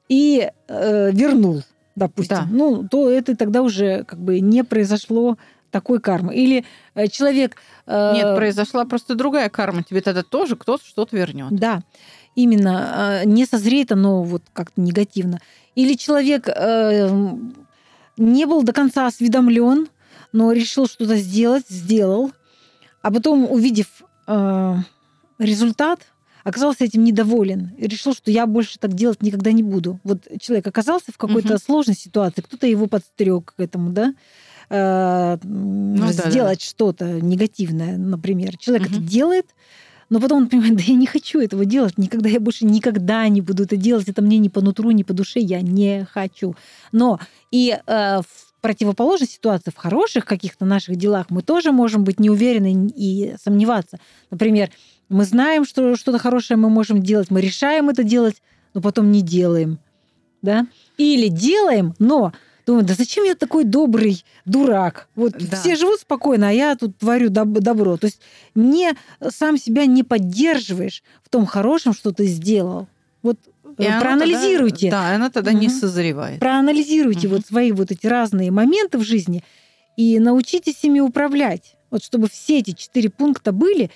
[0.08, 1.62] и э, вернул,
[1.96, 2.36] допустим.
[2.36, 2.48] Да.
[2.50, 5.36] Ну, то это тогда уже как бы не произошло
[5.70, 6.34] такой кармы.
[6.34, 6.64] Или
[6.94, 7.56] э, человек...
[7.86, 9.82] э, Нет, произошла просто другая карма.
[9.82, 11.50] Тебе тогда тоже кто-то что-то вернет.
[11.50, 11.82] Да,
[12.34, 13.20] именно.
[13.22, 15.40] э, Не созреет оно вот как-то негативно.
[15.74, 17.08] Или человек э,
[18.16, 19.88] не был до конца осведомлен,
[20.32, 22.32] но решил что-то сделать, сделал,
[23.02, 23.86] а потом, увидев
[24.26, 24.74] э,
[25.38, 26.00] результат,
[26.44, 30.00] оказался этим недоволен и решил, что я больше так делать никогда не буду.
[30.02, 31.58] Вот человек оказался в какой-то Мгм.
[31.58, 34.14] сложной ситуации, кто-то его подстриг к этому, да,
[34.70, 36.30] э, Ну да, да.
[36.30, 38.56] сделать что-то негативное, например.
[38.58, 39.06] Человек это Мгм.
[39.06, 39.46] делает,
[40.10, 43.40] но потом он понимает, да я не хочу этого делать, никогда я больше никогда не
[43.40, 46.54] буду это делать, это мне не по нутру, не по душе, я не хочу.
[46.92, 47.18] Но
[47.50, 52.90] и э, в противоположной ситуации, в хороших каких-то наших делах, мы тоже можем быть неуверены
[52.94, 53.98] и сомневаться.
[54.30, 54.70] Например,
[55.08, 58.42] мы знаем, что что-то хорошее мы можем делать, мы решаем это делать,
[58.74, 59.78] но потом не делаем.
[60.42, 60.66] Да?
[60.96, 62.32] Или делаем, но
[62.68, 65.08] думаю, да зачем я такой добрый дурак?
[65.16, 65.56] Вот Да.
[65.56, 67.96] все живут спокойно, а я тут творю доб- добро.
[67.96, 68.20] То есть
[68.54, 68.92] не
[69.30, 72.86] сам себя не поддерживаешь в том хорошем, что ты сделал.
[73.22, 73.38] Вот
[73.78, 74.90] И э, проанализируйте.
[74.90, 75.76] тогда- да, она тогда не Мгм.
[75.76, 76.40] созревает.
[76.40, 77.36] Проанализируйте Мгм.
[77.36, 79.42] вот свои вот эти разные моменты в жизни
[79.96, 81.76] и научитесь ими управлять.
[81.90, 83.90] Вот чтобы все эти четыре пункта были,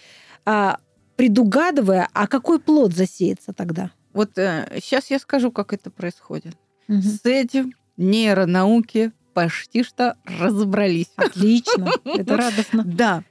[0.47, 0.79] а,
[1.16, 3.91] предугадывая, а какой плод засеется тогда.
[4.14, 6.55] Вот сейчас я скажу, как это происходит.
[6.89, 7.03] Мгм.
[7.03, 11.11] С этим нейронауки почти что разобрались.
[11.16, 12.82] Отлично, это радостно.
[12.84, 13.24] Да.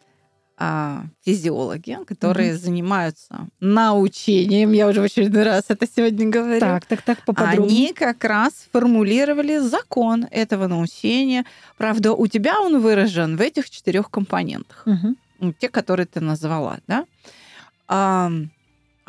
[0.64, 7.01] А, физиологи, которые занимаются научением, я уже в очередной раз это сегодня говорю, Так, так,
[7.01, 7.88] так, поподробнее.
[7.88, 11.45] они как раз формулировали закон этого научения.
[11.78, 14.86] Правда, у тебя он выражен в этих четырех компонентах.
[15.39, 17.05] Ну, те, которые ты назвала, да?
[17.88, 18.32] А,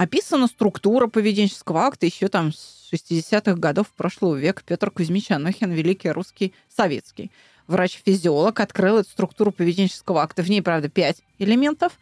[0.03, 4.62] описана структура поведенческого акта еще там с 60-х годов прошлого века.
[4.66, 7.30] Петр Кузьмич Анохин, великий русский советский
[7.68, 10.42] врач-физиолог, открыл эту структуру поведенческого акта.
[10.42, 11.92] В ней, правда, пять элементов.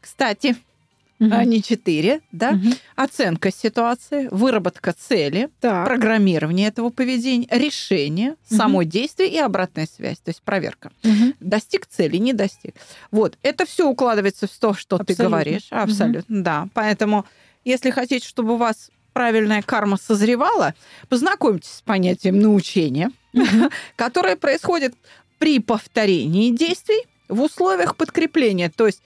[0.00, 0.56] Кстати,
[1.18, 1.32] Мгм.
[1.32, 2.52] а не четыре, да?
[2.52, 2.74] Мгм.
[2.94, 5.84] Оценка ситуации, выработка цели, Так.
[5.86, 8.56] программирование этого поведения, решение, Мгм.
[8.58, 10.92] само действие и обратная связь, то есть проверка.
[11.02, 11.34] Мгм.
[11.40, 12.74] Достиг цели, не достиг.
[13.10, 15.24] Вот, это все укладывается в то, что ты Абсолютно.
[15.24, 15.66] говоришь.
[15.70, 16.68] Абсолютно, да.
[16.74, 17.24] Поэтому
[17.64, 20.74] если хотите, чтобы у вас правильная карма созревала,
[21.08, 23.10] познакомьтесь с понятием научения,
[23.96, 24.94] которое происходит
[25.38, 28.70] при повторении действий в условиях подкрепления.
[28.70, 29.02] То есть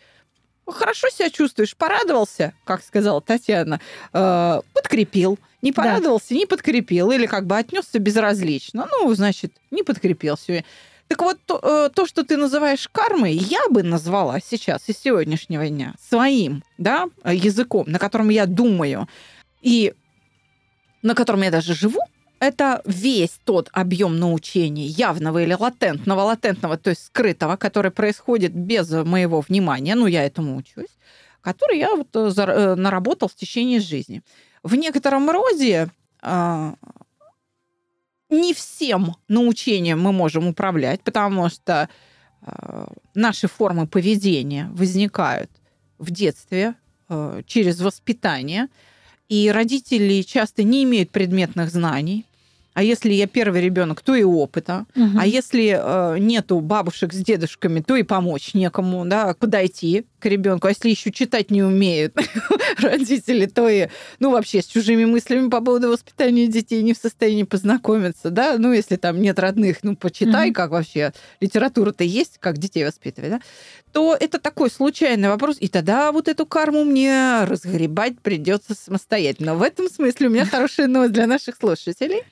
[0.67, 3.81] хорошо себя чувствуешь, порадовался, как сказала Татьяна,
[4.13, 5.39] э, подкрепил.
[5.61, 6.35] Не порадовался, да.
[6.37, 7.11] не подкрепил.
[7.11, 8.89] Или как бы отнесся безразлично.
[8.91, 10.65] Ну, значит, не подкрепил все.
[11.09, 15.69] Так вот, то, э, то, что ты называешь кармой, я бы назвала сейчас, из сегодняшнего
[15.69, 19.09] дня, своим да, языком, на котором я думаю,
[19.61, 19.93] и
[21.03, 22.01] на котором я даже живу,
[22.43, 28.91] это весь тот объем научения, явного или латентного, латентного, то есть скрытого, который происходит без
[28.91, 30.99] моего внимания, ну, я этому учусь,
[31.41, 34.23] который я вот э, э, наработал в течение жизни.
[34.65, 35.89] В некотором роде
[36.21, 36.75] а,
[38.29, 41.89] не всем научением мы можем управлять, потому что
[42.41, 45.51] а, наши формы поведения возникают
[45.99, 46.75] в детстве
[47.09, 48.67] э, через воспитание,
[49.29, 52.27] и родители часто не имеют предметных знаний,
[52.75, 54.87] а если я первый ребенок, то и опыта.
[54.97, 55.19] Угу.
[55.19, 60.69] А если э, нету бабушек с дедушками, то и помочь некому, да, подойти к ребенку.
[60.69, 62.17] А если еще читать не умеют
[62.79, 63.89] родители, то и,
[64.21, 68.57] ну, вообще с чужими мыслями по поводу воспитания детей не в состоянии познакомиться, да.
[68.57, 70.55] Ну, если там нет родных, ну, почитай, угу.
[70.55, 73.41] как вообще литература-то есть, как детей воспитывать, да
[73.93, 79.55] то это такой случайный вопрос, и тогда вот эту карму мне разгребать придется самостоятельно.
[79.55, 82.23] В этом смысле у меня хорошая новость для наших слушателей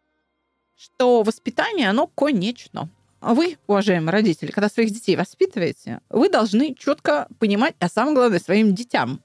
[0.80, 2.88] что воспитание, оно конечно.
[3.20, 8.40] А вы, уважаемые родители, когда своих детей воспитываете, вы должны четко понимать, а самое главное,
[8.40, 9.20] своим детям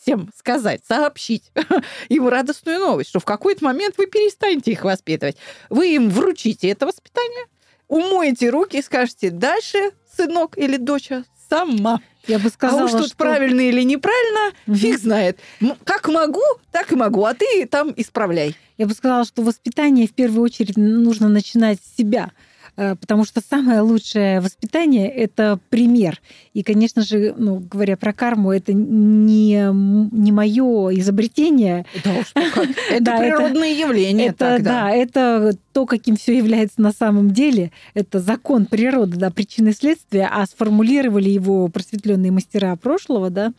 [0.00, 1.50] всем сказать, сообщить
[2.08, 5.36] им радостную новость, что в какой-то момент вы перестанете их воспитывать.
[5.70, 7.46] Вы им вручите это воспитание,
[7.88, 12.00] умоете руки и скажете, дальше, сынок или доча, сама.
[12.26, 13.16] Я бы сказала, а уж тут что...
[13.16, 14.76] правильно или неправильно, угу.
[14.76, 15.38] фиг знает.
[15.84, 16.40] Как могу,
[16.70, 18.56] так и могу, а ты там исправляй.
[18.78, 22.30] Я бы сказала, что воспитание в первую очередь нужно начинать с себя.
[22.76, 26.20] Э, потому что самое лучшее воспитание— это пример.
[26.54, 29.68] И, конечно же, ну, говоря про карму, это не,
[30.12, 31.84] не мое изобретение.
[32.02, 32.42] Да уж, ну
[32.90, 34.58] Это да, природное это, явление это.
[34.60, 37.72] Да, это то, каким все является на самом деле.
[37.92, 43.52] Это закон природы, да, причины и следствия, а сформулировали его просветленные мастера прошлого, да,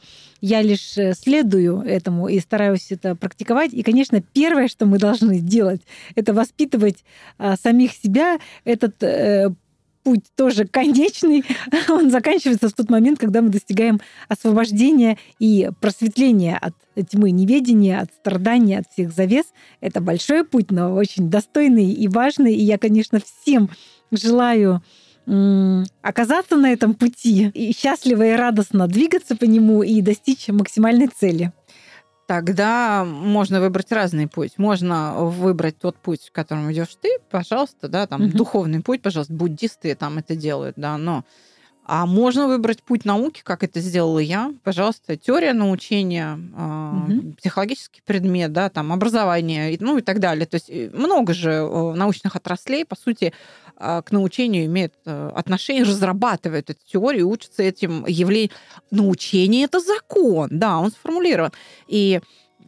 [0.44, 3.74] я лишь э, следую этому и стараюсь это практиковать.
[3.74, 5.82] И, конечно, первое, что мы должны сделать,
[6.16, 7.06] это воспитывать
[7.38, 8.40] а, самих себя.
[8.66, 9.52] Этот э,
[10.04, 11.46] путь тоже конечный.
[11.88, 16.76] Он заканчивается в тот момент, когда мы достигаем освобождения и просветления от
[17.08, 19.46] тьмы неведения, от страдания, от всех завес.
[19.80, 22.54] Это большой путь, но очень достойный и важный.
[22.54, 23.70] И я, конечно, всем
[24.12, 24.84] желаю
[26.02, 31.52] оказаться на этом пути и счастливо и радостно двигаться по нему и достичь максимальной цели.
[32.26, 34.54] Тогда можно выбрать разный путь.
[34.58, 38.38] Можно выбрать тот путь, которым идешь ты, пожалуйста, да, там угу.
[38.38, 41.26] духовный путь, пожалуйста, буддисты там это делают, да, но
[41.86, 44.54] а можно выбрать путь науки, как это сделала я.
[44.64, 47.34] Пожалуйста, теория научения, угу.
[47.34, 50.46] психологический предмет, да, там образование, ну и так далее.
[50.46, 53.34] То есть э, много же э, научных отраслей, по сути,
[53.78, 58.52] к научению имеют э, отношение, разрабатывают эту теорию, учатся этим явлениям.
[58.92, 61.52] Научение– это закон, да, он сформулирован.
[61.88, 62.22] И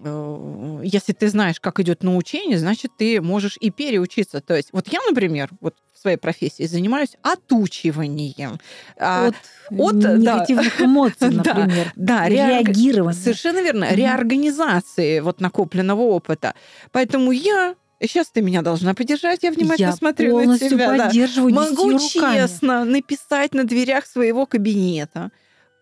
[0.03, 4.41] э, если ты знаешь, как идет научение, значит, ты можешь и переучиться.
[4.41, 8.59] То есть, вот я, например, вот в своей профессии занимаюсь отучиванием.
[8.99, 9.35] А, от,
[9.69, 11.93] от негативных да, эмоций, например.
[11.95, 13.13] Да, да реагирования.
[13.19, 13.93] Совершенно верно.
[13.93, 16.53] Реорганизации вот накопленного опыта.
[16.91, 20.97] Поэтому я Сейчас ты меня должна поддержать, я внимательно я смотрю на тебя.
[20.97, 21.61] Поддерживаю да.
[21.69, 25.31] Могу честно написать на дверях своего кабинета.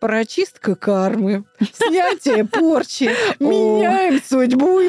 [0.03, 4.81] Прочистка кармы, снятие порчи, меняем судьбу.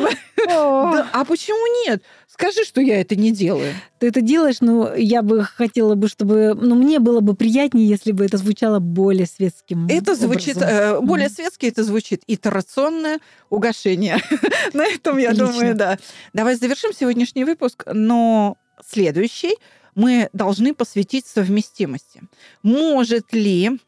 [0.48, 2.02] А почему нет?
[2.26, 3.74] Скажи, что я это не делаю.
[4.00, 6.58] Ты это делаешь, но я бы хотела бы, чтобы...
[6.60, 10.56] Ну, мне было бы приятнее, если бы это звучало более светским Это звучит...
[10.60, 12.24] Э, более светски это звучит.
[12.26, 14.18] Итерационное угошение.
[14.72, 15.96] На этом, я думаю, да.
[16.32, 19.54] Давай завершим сегодняшний выпуск, но следующий
[19.94, 22.20] мы должны посвятить совместимости.
[22.64, 23.78] Может ли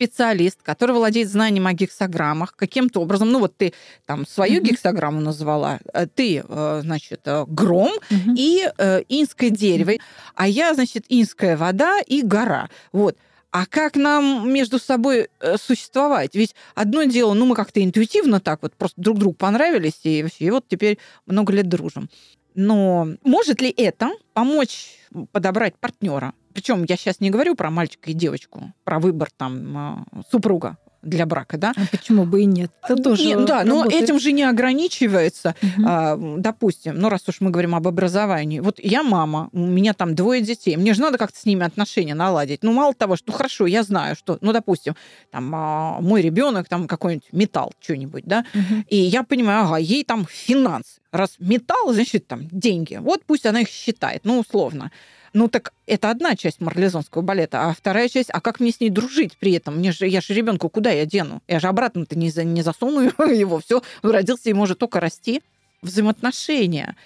[0.00, 3.74] специалист, который владеет знанием о гексограммах, каким-то образом, ну вот ты
[4.06, 4.64] там свою mm-hmm.
[4.64, 8.34] гексограмму назвала, э, ты, э, значит, э, гром mm-hmm.
[8.34, 8.62] и
[9.08, 9.92] инское дерево,
[10.34, 12.70] а я, значит, инская вода и гора.
[12.92, 13.18] Вот.
[13.50, 16.34] А как нам между собой существовать?
[16.34, 20.44] Ведь одно дело, ну, мы как-то интуитивно так вот просто друг другу понравились, и вообще,
[20.44, 22.08] и вот теперь много лет дружим.
[22.54, 24.98] Но может ли это помочь
[25.32, 26.34] подобрать партнера?
[26.52, 30.78] Причем я сейчас не говорю про мальчика и девочку, про выбор там а, супруга.
[31.02, 31.72] Для брака, да?
[31.76, 32.70] А почему бы и нет?
[32.82, 35.54] Это тоже Нет, да, но этим же не ограничивается.
[35.84, 40.14] А, допустим, ну раз уж мы говорим об образовании, вот я мама, у меня там
[40.14, 42.62] двое детей, мне же надо как-то с ними отношения наладить.
[42.62, 44.94] Ну мало того, что ну, хорошо, я знаю, что, ну допустим,
[45.30, 48.84] там а, мой ребенок там какой-нибудь металл, что-нибудь, да, Мгм.
[48.88, 51.00] и я понимаю, ага, ей там финансы.
[51.12, 52.96] Раз металл, значит, там деньги.
[53.00, 54.90] Вот пусть она их считает, ну, условно.
[55.32, 58.90] Ну, так это одна часть марлезонского балета, а вторая часть, а как мне с ней
[58.90, 59.76] дружить при этом?
[59.76, 61.40] Мне же, я же ребенку куда я дену?
[61.46, 65.42] Я же обратно-то не, за- не засуну его, все, родился и может только расти.
[65.82, 66.96] Взаимоотношения,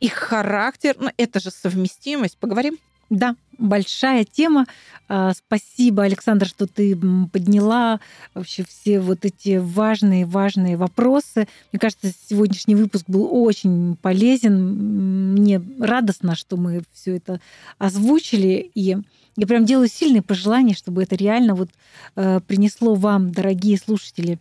[0.00, 2.38] их характер, ну, это же совместимость.
[2.38, 2.78] Поговорим?
[3.10, 4.66] Да, большая тема.
[5.08, 6.96] А, Спасибо, Александр, что ты
[7.32, 8.00] подняла
[8.34, 11.48] вообще все вот эти важные-важные вопросы.
[11.72, 15.34] Мне кажется, сегодняшний выпуск был очень полезен.
[15.34, 17.40] Мне радостно, что мы все это
[17.78, 18.70] озвучили.
[18.74, 18.96] И
[19.36, 21.70] я прям делаю сильные пожелания, чтобы это реально вот
[22.16, 24.38] э, принесло вам, дорогие слушатели,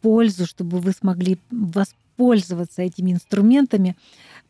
[0.00, 3.96] пользу, чтобы вы смогли воспользоваться этими инструментами,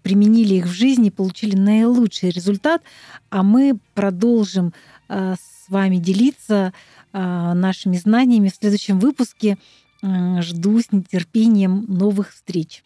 [0.03, 2.83] применили их в жизни, получили наилучший результат,
[3.31, 4.73] а мы продолжим
[5.09, 6.73] э, с вами делиться
[7.13, 7.19] э,
[7.55, 9.59] нашими знаниями в следующем выпуске.
[10.03, 12.83] Жду с нетерпением новых встреч.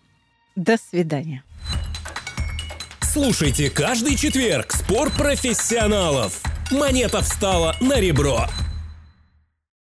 [0.56, 1.44] До свидания.
[3.00, 6.42] Слушайте каждый четверг спор профессионалов.
[6.72, 8.48] Монета встала на ребро.